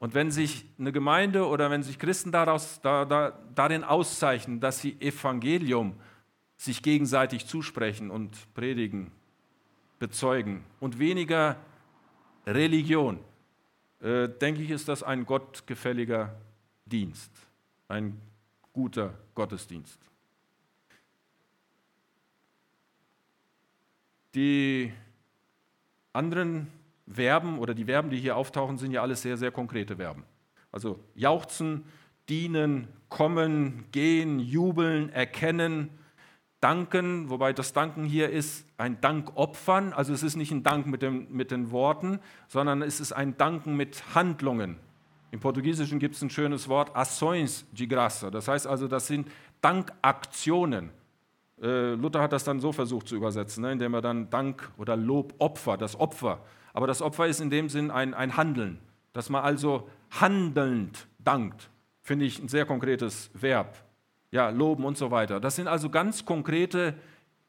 Und 0.00 0.14
wenn 0.14 0.30
sich 0.30 0.64
eine 0.78 0.92
Gemeinde 0.92 1.46
oder 1.46 1.70
wenn 1.70 1.82
sich 1.82 1.98
Christen 1.98 2.32
daraus, 2.32 2.80
da, 2.80 3.04
da, 3.04 3.38
darin 3.54 3.84
auszeichnen, 3.84 4.58
dass 4.58 4.80
sie 4.80 5.00
Evangelium 5.00 5.94
sich 6.56 6.82
gegenseitig 6.82 7.46
zusprechen 7.46 8.10
und 8.10 8.52
predigen, 8.54 9.12
bezeugen 10.00 10.64
und 10.80 10.98
weniger 10.98 11.56
Religion, 12.46 13.20
äh, 14.00 14.28
denke 14.28 14.62
ich, 14.62 14.70
ist 14.70 14.88
das 14.88 15.04
ein 15.04 15.24
gottgefälliger 15.24 16.34
Dienst, 16.86 17.30
ein 17.86 18.20
guter 18.72 19.14
Gottesdienst. 19.34 20.00
Die 24.34 24.92
anderen 26.12 26.68
Verben 27.06 27.58
oder 27.58 27.74
die 27.74 27.84
Verben, 27.84 28.10
die 28.10 28.18
hier 28.18 28.36
auftauchen, 28.36 28.78
sind 28.78 28.92
ja 28.92 29.02
alles 29.02 29.22
sehr, 29.22 29.36
sehr 29.36 29.50
konkrete 29.50 29.96
Verben. 29.96 30.24
Also 30.72 30.98
jauchzen, 31.14 31.84
dienen, 32.28 32.88
kommen, 33.08 33.84
gehen, 33.92 34.38
jubeln, 34.38 35.10
erkennen, 35.10 35.90
danken, 36.60 37.30
wobei 37.30 37.52
das 37.52 37.72
Danken 37.72 38.04
hier 38.04 38.30
ist 38.30 38.66
ein 38.76 39.00
Dankopfern. 39.00 39.92
Also 39.92 40.12
es 40.12 40.22
ist 40.22 40.36
nicht 40.36 40.50
ein 40.50 40.62
Dank 40.62 40.86
mit, 40.86 41.02
dem, 41.02 41.26
mit 41.30 41.50
den 41.50 41.70
Worten, 41.70 42.20
sondern 42.48 42.82
es 42.82 43.00
ist 43.00 43.12
ein 43.12 43.36
Danken 43.36 43.76
mit 43.76 44.02
Handlungen. 44.14 44.76
Im 45.30 45.40
Portugiesischen 45.40 45.98
gibt 45.98 46.16
es 46.16 46.22
ein 46.22 46.30
schönes 46.30 46.68
Wort, 46.68 46.94
ações 46.96 47.64
de 47.72 47.86
graça. 47.86 48.30
Das 48.30 48.48
heißt 48.48 48.66
also, 48.66 48.88
das 48.88 49.06
sind 49.06 49.28
Dankaktionen. 49.60 50.90
Äh, 51.62 51.94
Luther 51.94 52.22
hat 52.22 52.32
das 52.32 52.44
dann 52.44 52.60
so 52.60 52.72
versucht 52.72 53.08
zu 53.08 53.16
übersetzen, 53.16 53.62
ne, 53.62 53.72
indem 53.72 53.94
er 53.94 54.00
dann 54.00 54.30
Dank 54.30 54.70
oder 54.76 54.96
Lob, 54.96 55.34
Opfer, 55.38 55.76
das 55.76 55.98
Opfer 55.98 56.40
aber 56.72 56.86
das 56.86 57.02
Opfer 57.02 57.26
ist 57.26 57.40
in 57.40 57.50
dem 57.50 57.68
Sinn 57.68 57.90
ein, 57.90 58.14
ein 58.14 58.36
Handeln, 58.36 58.78
dass 59.12 59.28
man 59.28 59.42
also 59.42 59.88
handelnd 60.10 61.06
dankt. 61.18 61.70
Finde 62.02 62.24
ich 62.24 62.38
ein 62.38 62.48
sehr 62.48 62.64
konkretes 62.64 63.30
Verb. 63.34 63.76
Ja, 64.30 64.50
loben 64.50 64.84
und 64.84 64.96
so 64.96 65.10
weiter. 65.10 65.40
Das 65.40 65.56
sind 65.56 65.68
also 65.68 65.90
ganz 65.90 66.24
konkrete 66.24 66.94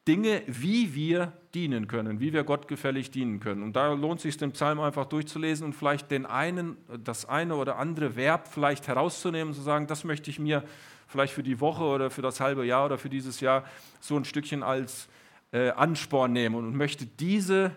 Dinge, 0.08 0.42
wie 0.46 0.94
wir 0.94 1.32
dienen 1.54 1.86
können, 1.86 2.18
wie 2.18 2.32
wir 2.32 2.42
Gott 2.42 2.66
gefällig 2.66 3.10
dienen 3.12 3.38
können. 3.38 3.62
Und 3.62 3.76
da 3.76 3.92
lohnt 3.92 4.18
es 4.18 4.22
sich, 4.22 4.36
den 4.36 4.52
Psalm 4.52 4.80
einfach 4.80 5.06
durchzulesen 5.06 5.66
und 5.66 5.74
vielleicht 5.74 6.10
den 6.10 6.26
einen, 6.26 6.76
das 7.04 7.24
eine 7.28 7.54
oder 7.54 7.78
andere 7.78 8.16
Verb 8.16 8.48
vielleicht 8.48 8.88
herauszunehmen 8.88 9.48
und 9.48 9.54
zu 9.54 9.62
sagen, 9.62 9.86
das 9.86 10.02
möchte 10.02 10.28
ich 10.30 10.40
mir 10.40 10.64
vielleicht 11.06 11.34
für 11.34 11.44
die 11.44 11.60
Woche 11.60 11.84
oder 11.84 12.10
für 12.10 12.22
das 12.22 12.40
halbe 12.40 12.64
Jahr 12.64 12.86
oder 12.86 12.98
für 12.98 13.10
dieses 13.10 13.40
Jahr 13.40 13.64
so 14.00 14.16
ein 14.16 14.24
Stückchen 14.24 14.62
als 14.64 15.08
äh, 15.52 15.70
Ansporn 15.70 16.32
nehmen 16.32 16.56
und 16.56 16.74
möchte 16.74 17.06
diese 17.06 17.76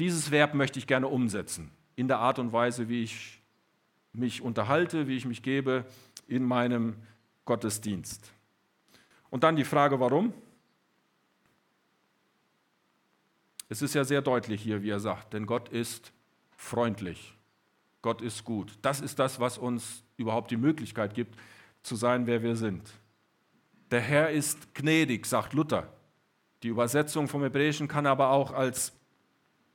dieses 0.00 0.30
Verb 0.30 0.54
möchte 0.54 0.78
ich 0.78 0.86
gerne 0.86 1.08
umsetzen 1.08 1.70
in 1.94 2.08
der 2.08 2.18
Art 2.18 2.38
und 2.38 2.52
Weise, 2.52 2.88
wie 2.88 3.02
ich 3.02 3.42
mich 4.12 4.40
unterhalte, 4.40 5.06
wie 5.08 5.16
ich 5.16 5.26
mich 5.26 5.42
gebe 5.42 5.84
in 6.26 6.42
meinem 6.44 6.96
Gottesdienst. 7.50 8.30
Und 9.28 9.42
dann 9.42 9.56
die 9.56 9.64
Frage, 9.64 9.98
warum? 9.98 10.32
Es 13.68 13.82
ist 13.82 13.92
ja 13.92 14.04
sehr 14.04 14.22
deutlich 14.22 14.62
hier, 14.62 14.84
wie 14.84 14.90
er 14.90 15.00
sagt, 15.00 15.32
denn 15.32 15.46
Gott 15.46 15.68
ist 15.68 16.12
freundlich. 16.56 17.34
Gott 18.02 18.22
ist 18.22 18.44
gut. 18.44 18.78
Das 18.82 19.00
ist 19.00 19.18
das, 19.18 19.40
was 19.40 19.58
uns 19.58 20.04
überhaupt 20.16 20.52
die 20.52 20.56
Möglichkeit 20.56 21.12
gibt, 21.12 21.36
zu 21.82 21.96
sein, 21.96 22.28
wer 22.28 22.40
wir 22.44 22.54
sind. 22.54 22.88
Der 23.90 24.00
Herr 24.00 24.30
ist 24.30 24.72
gnädig, 24.76 25.26
sagt 25.26 25.52
Luther. 25.52 25.92
Die 26.62 26.68
Übersetzung 26.68 27.26
vom 27.26 27.42
Hebräischen 27.42 27.88
kann 27.88 28.06
aber 28.06 28.30
auch 28.30 28.52
als 28.52 28.92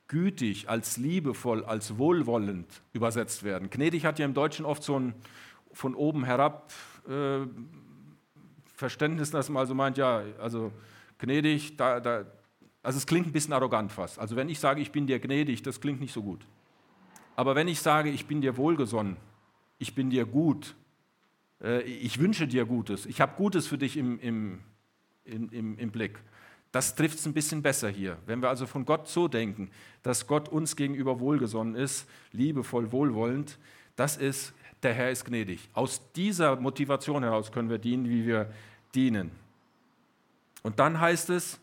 gütig, 0.08 0.70
als 0.70 0.96
liebevoll, 0.96 1.62
als 1.62 1.98
wohlwollend 1.98 2.80
übersetzt 2.94 3.42
werden. 3.42 3.68
Gnädig 3.68 4.06
hat 4.06 4.18
ja 4.18 4.24
im 4.24 4.32
Deutschen 4.32 4.64
oft 4.64 4.82
so 4.82 4.98
ein 4.98 5.14
von 5.74 5.94
oben 5.94 6.24
herab 6.24 6.72
äh, 7.08 7.46
Verständnis, 8.74 9.30
dass 9.30 9.48
man 9.48 9.60
also 9.60 9.74
meint, 9.74 9.96
ja, 9.96 10.22
also 10.38 10.72
gnädig, 11.18 11.76
da, 11.76 12.00
da, 12.00 12.26
also 12.82 12.98
es 12.98 13.06
klingt 13.06 13.26
ein 13.26 13.32
bisschen 13.32 13.52
arrogant 13.52 13.90
fast. 13.90 14.18
Also 14.18 14.36
wenn 14.36 14.48
ich 14.48 14.60
sage, 14.60 14.80
ich 14.80 14.92
bin 14.92 15.06
dir 15.06 15.18
gnädig, 15.18 15.62
das 15.62 15.80
klingt 15.80 16.00
nicht 16.00 16.12
so 16.12 16.22
gut. 16.22 16.46
Aber 17.34 17.54
wenn 17.54 17.68
ich 17.68 17.80
sage, 17.80 18.10
ich 18.10 18.26
bin 18.26 18.40
dir 18.40 18.56
wohlgesonnen, 18.56 19.16
ich 19.78 19.94
bin 19.94 20.10
dir 20.10 20.24
gut, 20.24 20.74
äh, 21.62 21.82
ich 21.82 22.18
wünsche 22.18 22.46
dir 22.46 22.64
Gutes, 22.64 23.06
ich 23.06 23.20
habe 23.20 23.34
Gutes 23.36 23.66
für 23.66 23.78
dich 23.78 23.96
im, 23.96 24.18
im, 24.20 24.60
im, 25.24 25.78
im 25.78 25.90
Blick, 25.90 26.18
das 26.72 26.94
trifft 26.94 27.18
es 27.18 27.26
ein 27.26 27.32
bisschen 27.32 27.62
besser 27.62 27.88
hier. 27.88 28.18
Wenn 28.26 28.42
wir 28.42 28.50
also 28.50 28.66
von 28.66 28.84
Gott 28.84 29.08
so 29.08 29.28
denken, 29.28 29.70
dass 30.02 30.26
Gott 30.26 30.48
uns 30.48 30.76
gegenüber 30.76 31.20
wohlgesonnen 31.20 31.74
ist, 31.74 32.06
liebevoll, 32.32 32.92
wohlwollend, 32.92 33.58
das 33.96 34.16
ist, 34.16 34.52
der 34.82 34.94
Herr 34.94 35.10
ist 35.10 35.24
gnädig. 35.24 35.68
Aus 35.72 36.00
dieser 36.12 36.56
Motivation 36.56 37.22
heraus 37.22 37.50
können 37.50 37.70
wir 37.70 37.78
dienen, 37.78 38.08
wie 38.08 38.26
wir 38.26 38.52
dienen. 38.94 39.30
Und 40.62 40.78
dann 40.78 41.00
heißt 41.00 41.30
es, 41.30 41.60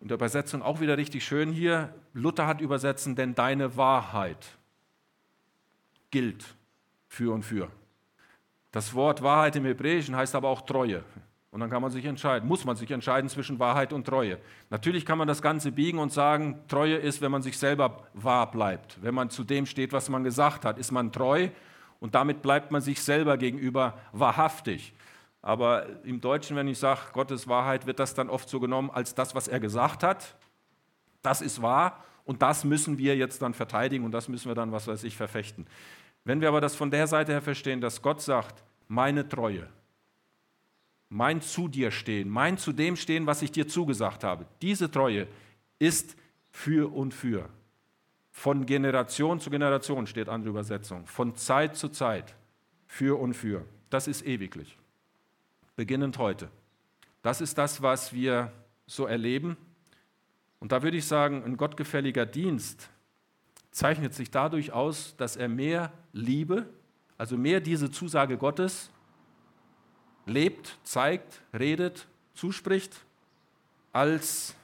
in 0.00 0.08
der 0.08 0.16
Übersetzung 0.16 0.62
auch 0.62 0.80
wieder 0.80 0.98
richtig 0.98 1.24
schön 1.24 1.52
hier, 1.52 1.94
Luther 2.12 2.46
hat 2.46 2.60
übersetzen, 2.60 3.14
denn 3.14 3.34
deine 3.34 3.76
Wahrheit 3.76 4.58
gilt 6.10 6.44
für 7.08 7.32
und 7.32 7.44
für. 7.44 7.70
Das 8.72 8.94
Wort 8.94 9.22
Wahrheit 9.22 9.54
im 9.56 9.64
Hebräischen 9.64 10.16
heißt 10.16 10.34
aber 10.34 10.48
auch 10.48 10.62
Treue. 10.62 11.04
Und 11.52 11.60
dann 11.60 11.68
kann 11.68 11.82
man 11.82 11.90
sich 11.90 12.06
entscheiden, 12.06 12.48
muss 12.48 12.64
man 12.64 12.76
sich 12.76 12.90
entscheiden 12.90 13.28
zwischen 13.28 13.58
Wahrheit 13.58 13.92
und 13.92 14.06
Treue. 14.06 14.38
Natürlich 14.70 15.04
kann 15.04 15.18
man 15.18 15.28
das 15.28 15.42
Ganze 15.42 15.70
biegen 15.70 15.98
und 15.98 16.10
sagen, 16.10 16.58
Treue 16.66 16.96
ist, 16.96 17.20
wenn 17.20 17.30
man 17.30 17.42
sich 17.42 17.58
selber 17.58 18.08
wahr 18.14 18.50
bleibt. 18.50 18.98
Wenn 19.02 19.14
man 19.14 19.28
zu 19.28 19.44
dem 19.44 19.66
steht, 19.66 19.92
was 19.92 20.08
man 20.08 20.24
gesagt 20.24 20.64
hat, 20.64 20.78
ist 20.78 20.90
man 20.90 21.12
treu 21.12 21.50
und 22.02 22.16
damit 22.16 22.42
bleibt 22.42 22.72
man 22.72 22.82
sich 22.82 23.00
selber 23.00 23.38
gegenüber 23.38 23.96
wahrhaftig. 24.10 24.92
Aber 25.40 25.86
im 26.02 26.20
Deutschen, 26.20 26.56
wenn 26.56 26.66
ich 26.66 26.78
sage, 26.78 27.00
Gottes 27.12 27.46
Wahrheit, 27.46 27.86
wird 27.86 28.00
das 28.00 28.12
dann 28.12 28.28
oft 28.28 28.48
so 28.48 28.58
genommen 28.58 28.90
als 28.90 29.14
das, 29.14 29.36
was 29.36 29.46
er 29.46 29.60
gesagt 29.60 30.02
hat. 30.02 30.34
Das 31.22 31.40
ist 31.40 31.62
wahr 31.62 32.02
und 32.24 32.42
das 32.42 32.64
müssen 32.64 32.98
wir 32.98 33.16
jetzt 33.16 33.40
dann 33.40 33.54
verteidigen 33.54 34.04
und 34.04 34.10
das 34.10 34.28
müssen 34.28 34.48
wir 34.48 34.56
dann, 34.56 34.72
was 34.72 34.88
weiß 34.88 35.04
ich, 35.04 35.16
verfechten. 35.16 35.64
Wenn 36.24 36.40
wir 36.40 36.48
aber 36.48 36.60
das 36.60 36.74
von 36.74 36.90
der 36.90 37.06
Seite 37.06 37.30
her 37.30 37.40
verstehen, 37.40 37.80
dass 37.80 38.02
Gott 38.02 38.20
sagt, 38.20 38.64
meine 38.88 39.28
Treue, 39.28 39.68
mein 41.08 41.40
zu 41.40 41.68
dir 41.68 41.92
stehen, 41.92 42.28
mein 42.28 42.58
zu 42.58 42.72
dem 42.72 42.96
stehen, 42.96 43.28
was 43.28 43.42
ich 43.42 43.52
dir 43.52 43.68
zugesagt 43.68 44.24
habe. 44.24 44.44
Diese 44.60 44.90
Treue 44.90 45.28
ist 45.78 46.16
für 46.50 46.92
und 46.92 47.14
für. 47.14 47.48
Von 48.32 48.66
Generation 48.66 49.38
zu 49.38 49.50
Generation 49.50 50.06
steht 50.06 50.28
andere 50.28 50.50
Übersetzung. 50.50 51.06
Von 51.06 51.36
Zeit 51.36 51.76
zu 51.76 51.90
Zeit. 51.90 52.34
Für 52.86 53.20
und 53.20 53.34
für. 53.34 53.64
Das 53.90 54.08
ist 54.08 54.26
ewiglich. 54.26 54.76
Beginnend 55.76 56.18
heute. 56.18 56.48
Das 57.22 57.40
ist 57.40 57.56
das, 57.56 57.82
was 57.82 58.12
wir 58.12 58.50
so 58.86 59.06
erleben. 59.06 59.56
Und 60.58 60.72
da 60.72 60.82
würde 60.82 60.96
ich 60.96 61.06
sagen, 61.06 61.44
ein 61.44 61.56
gottgefälliger 61.56 62.26
Dienst 62.26 62.88
zeichnet 63.70 64.14
sich 64.14 64.30
dadurch 64.30 64.72
aus, 64.72 65.14
dass 65.16 65.36
er 65.36 65.48
mehr 65.48 65.92
Liebe, 66.12 66.68
also 67.18 67.36
mehr 67.36 67.60
diese 67.60 67.90
Zusage 67.90 68.36
Gottes 68.36 68.90
lebt, 70.26 70.78
zeigt, 70.84 71.42
redet, 71.52 72.06
zuspricht, 72.34 73.04
als, 73.92 74.54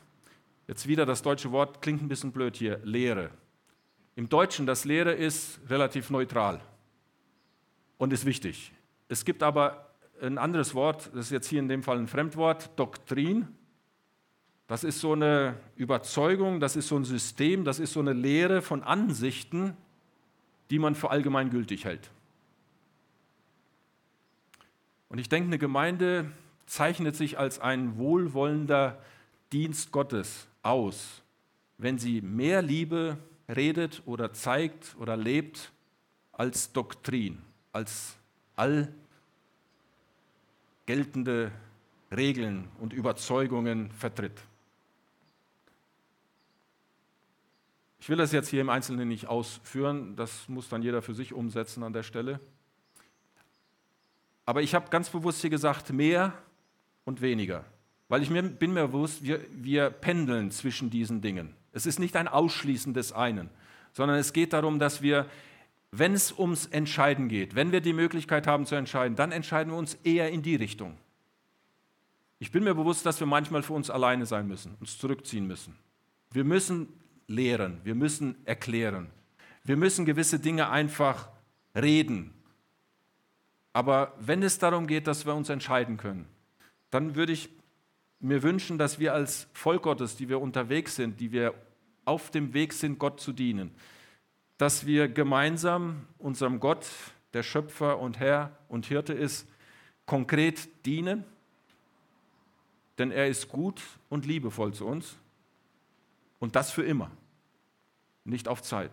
jetzt 0.67 0.87
wieder 0.87 1.05
das 1.05 1.23
deutsche 1.23 1.53
Wort, 1.53 1.83
klingt 1.83 2.03
ein 2.03 2.09
bisschen 2.09 2.33
blöd 2.33 2.57
hier, 2.57 2.81
Lehre. 2.85 3.31
Im 4.19 4.29
Deutschen, 4.29 4.67
das 4.67 4.85
Lehre 4.85 5.13
ist 5.13 5.61
relativ 5.69 6.11
neutral 6.11 6.61
und 7.99 8.13
ist 8.13 8.25
wichtig. 8.25 8.73
Es 9.07 9.25
gibt 9.25 9.45
aber 9.45 9.93
ein 10.21 10.39
anderes 10.39 10.75
Wort, 10.75 11.09
das 11.15 11.27
ist 11.27 11.31
jetzt 11.31 11.47
hier 11.47 11.61
in 11.61 11.69
dem 11.69 11.85
Fall 11.85 11.99
ein 11.99 12.09
Fremdwort, 12.09 12.77
Doktrin. 12.77 13.47
Das 14.67 14.83
ist 14.83 14.99
so 14.99 15.13
eine 15.13 15.55
Überzeugung, 15.77 16.59
das 16.59 16.75
ist 16.75 16.89
so 16.89 16.97
ein 16.97 17.05
System, 17.05 17.65
das 17.65 17.79
ist 17.79 17.93
so 17.93 18.01
eine 18.01 18.13
Lehre 18.13 18.61
von 18.61 18.83
Ansichten, 18.83 19.77
die 20.71 20.81
man 20.81 20.97
für 20.97 21.13
allgemeingültig 21.13 21.85
hält. 21.85 22.11
Und 25.11 25.19
ich 25.19 25.29
denke, 25.29 25.47
eine 25.47 25.59
Gemeinde 25.59 26.29
zeichnet 26.67 27.15
sich 27.15 27.39
als 27.39 27.61
ein 27.61 27.99
wohlwollender 27.99 29.01
Dienst 29.53 29.93
Gottes 29.93 30.49
aus, 30.65 31.23
wenn 31.77 31.99
sie 31.99 32.21
mehr 32.21 32.63
Liebe 32.63 33.17
redet 33.49 34.03
oder 34.07 34.33
zeigt 34.33 34.97
oder 34.99 35.17
lebt 35.17 35.73
als 36.33 36.73
Doktrin, 36.73 37.43
als 37.73 38.17
all 38.57 38.93
geltende 40.87 41.53
Regeln 42.11 42.69
und 42.81 42.93
Überzeugungen 42.93 43.91
vertritt. 43.93 44.41
Ich 48.01 48.09
will 48.09 48.17
das 48.17 48.33
jetzt 48.33 48.49
hier 48.49 48.61
im 48.61 48.71
Einzelnen 48.71 49.09
nicht 49.09 49.27
ausführen, 49.27 50.17
das 50.17 50.49
muss 50.49 50.69
dann 50.69 50.83
jeder 50.83 51.03
für 51.03 51.15
sich 51.15 51.35
umsetzen 51.35 51.83
an 51.83 51.93
der 51.93 52.03
Stelle. 52.03 52.41
Aber 54.47 54.63
ich 54.63 54.75
habe 54.75 54.89
ganz 54.89 55.11
bewusst 55.11 55.43
hier 55.43 55.51
gesagt, 55.51 55.93
mehr 55.93 56.33
und 57.05 57.21
weniger. 57.21 57.67
Weil 58.09 58.23
ich 58.23 58.31
mir, 58.31 58.43
bin 58.43 58.73
mir 58.73 58.87
bewusst, 58.87 59.23
wir, 59.23 59.45
wir 59.51 59.91
pendeln 59.91 60.51
zwischen 60.51 60.89
diesen 60.89 61.21
Dingen. 61.21 61.55
Es 61.79 61.87
ist 61.87 62.01
nicht 62.01 62.17
ein 62.17 62.27
Ausschließen 62.27 62.93
des 62.93 63.13
einen, 63.13 63.51
sondern 63.93 64.19
es 64.19 64.33
geht 64.33 64.53
darum, 64.53 64.81
dass 64.81 65.01
wir, 65.01 65.27
wenn 65.93 66.13
es 66.13 66.37
ums 66.37 66.67
Entscheiden 66.67 67.29
geht, 67.29 67.55
wenn 67.55 67.71
wir 67.71 67.81
die 67.81 67.93
Möglichkeit 67.93 68.49
haben 68.49 68.67
zu 68.67 68.75
entscheiden, 68.75 69.15
dann 69.15 69.31
entscheiden 69.31 69.73
wir 69.73 69.79
uns 69.79 69.95
eher 70.03 70.29
in 70.33 70.43
die 70.43 70.57
Richtung. 70.57 70.99
Ich 72.41 72.51
bin 72.51 72.65
mir 72.65 72.75
bewusst, 72.75 73.07
dass 73.07 73.21
wir 73.21 73.29
manchmal 73.29 73.63
für 73.63 73.75
uns 73.75 73.91
alleine 73.91 74.27
sein 74.27 74.49
müssen, 74.49 74.75
uns 74.81 74.99
zurückziehen 74.99 75.47
müssen. 75.47 75.77
Wir 76.33 76.43
müssen 76.43 76.89
lehren, 77.29 77.79
wir 77.85 77.95
müssen 77.95 78.35
erklären. 78.45 79.11
Wir 79.63 79.77
müssen 79.77 80.05
gewisse 80.05 80.41
Dinge 80.41 80.71
einfach 80.71 81.29
reden, 81.77 82.35
aber 83.73 84.15
wenn 84.19 84.43
es 84.43 84.59
darum 84.59 84.89
geht, 84.89 85.07
dass 85.07 85.27
wir 85.27 85.35
uns 85.37 85.49
entscheiden 85.49 85.97
können, 85.97 86.27
dann 86.91 87.15
würde 87.15 87.33
ich 87.33 87.51
mir 88.19 88.43
wünschen, 88.43 88.79
dass 88.79 88.99
wir 88.99 89.15
als 89.15 89.47
Volk 89.53 89.83
Gottes, 89.83 90.17
die 90.17 90.29
wir 90.29 90.41
unterwegs 90.41 90.97
sind, 90.97 91.21
die 91.21 91.31
wir 91.31 91.55
auf 92.09 92.31
dem 92.31 92.55
Weg 92.55 92.73
sind, 92.73 92.99
Gott 92.99 93.21
zu 93.21 93.33
dienen, 93.33 93.71
dass 94.57 94.87
wir 94.87 95.09
gemeinsam 95.09 96.07
unserem 96.17 96.59
Gott, 96.59 96.87
der 97.35 97.43
Schöpfer 97.43 97.99
und 97.99 98.19
Herr 98.19 98.59
und 98.69 98.87
Hirte 98.87 99.13
ist, 99.13 99.47
konkret 100.07 100.87
dienen, 100.87 101.25
denn 102.97 103.11
er 103.11 103.29
ist 103.29 103.49
gut 103.49 103.83
und 104.09 104.25
liebevoll 104.25 104.73
zu 104.73 104.87
uns 104.87 105.17
und 106.39 106.57
das 106.57 106.71
für 106.71 106.83
immer, 106.83 107.11
nicht 108.25 108.49
auf 108.49 108.63
Zeit. 108.63 108.91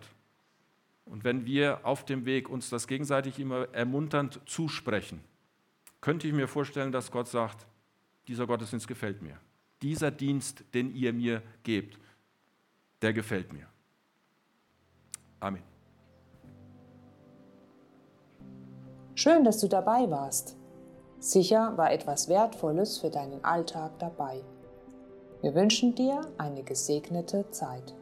Und 1.06 1.24
wenn 1.24 1.46
wir 1.46 1.80
auf 1.84 2.04
dem 2.04 2.26
Weg 2.26 2.50
uns 2.50 2.68
das 2.68 2.86
gegenseitig 2.86 3.38
immer 3.38 3.68
ermunternd 3.72 4.40
zusprechen, 4.44 5.20
könnte 6.02 6.28
ich 6.28 6.34
mir 6.34 6.48
vorstellen, 6.48 6.92
dass 6.92 7.10
Gott 7.10 7.28
sagt, 7.28 7.66
dieser 8.28 8.46
Gottesdienst 8.46 8.86
gefällt 8.86 9.22
mir. 9.22 9.38
Dieser 9.80 10.10
Dienst, 10.10 10.64
den 10.74 10.94
ihr 10.94 11.12
mir 11.12 11.42
gebt, 11.62 11.98
der 13.02 13.12
gefällt 13.12 13.52
mir. 13.52 13.66
Amen. 15.40 15.62
Schön, 19.14 19.44
dass 19.44 19.60
du 19.60 19.68
dabei 19.68 20.10
warst. 20.10 20.56
Sicher 21.18 21.76
war 21.76 21.92
etwas 21.92 22.28
Wertvolles 22.28 22.98
für 22.98 23.10
deinen 23.10 23.42
Alltag 23.44 23.98
dabei. 23.98 24.42
Wir 25.40 25.54
wünschen 25.54 25.94
dir 25.94 26.20
eine 26.38 26.62
gesegnete 26.62 27.50
Zeit. 27.50 27.94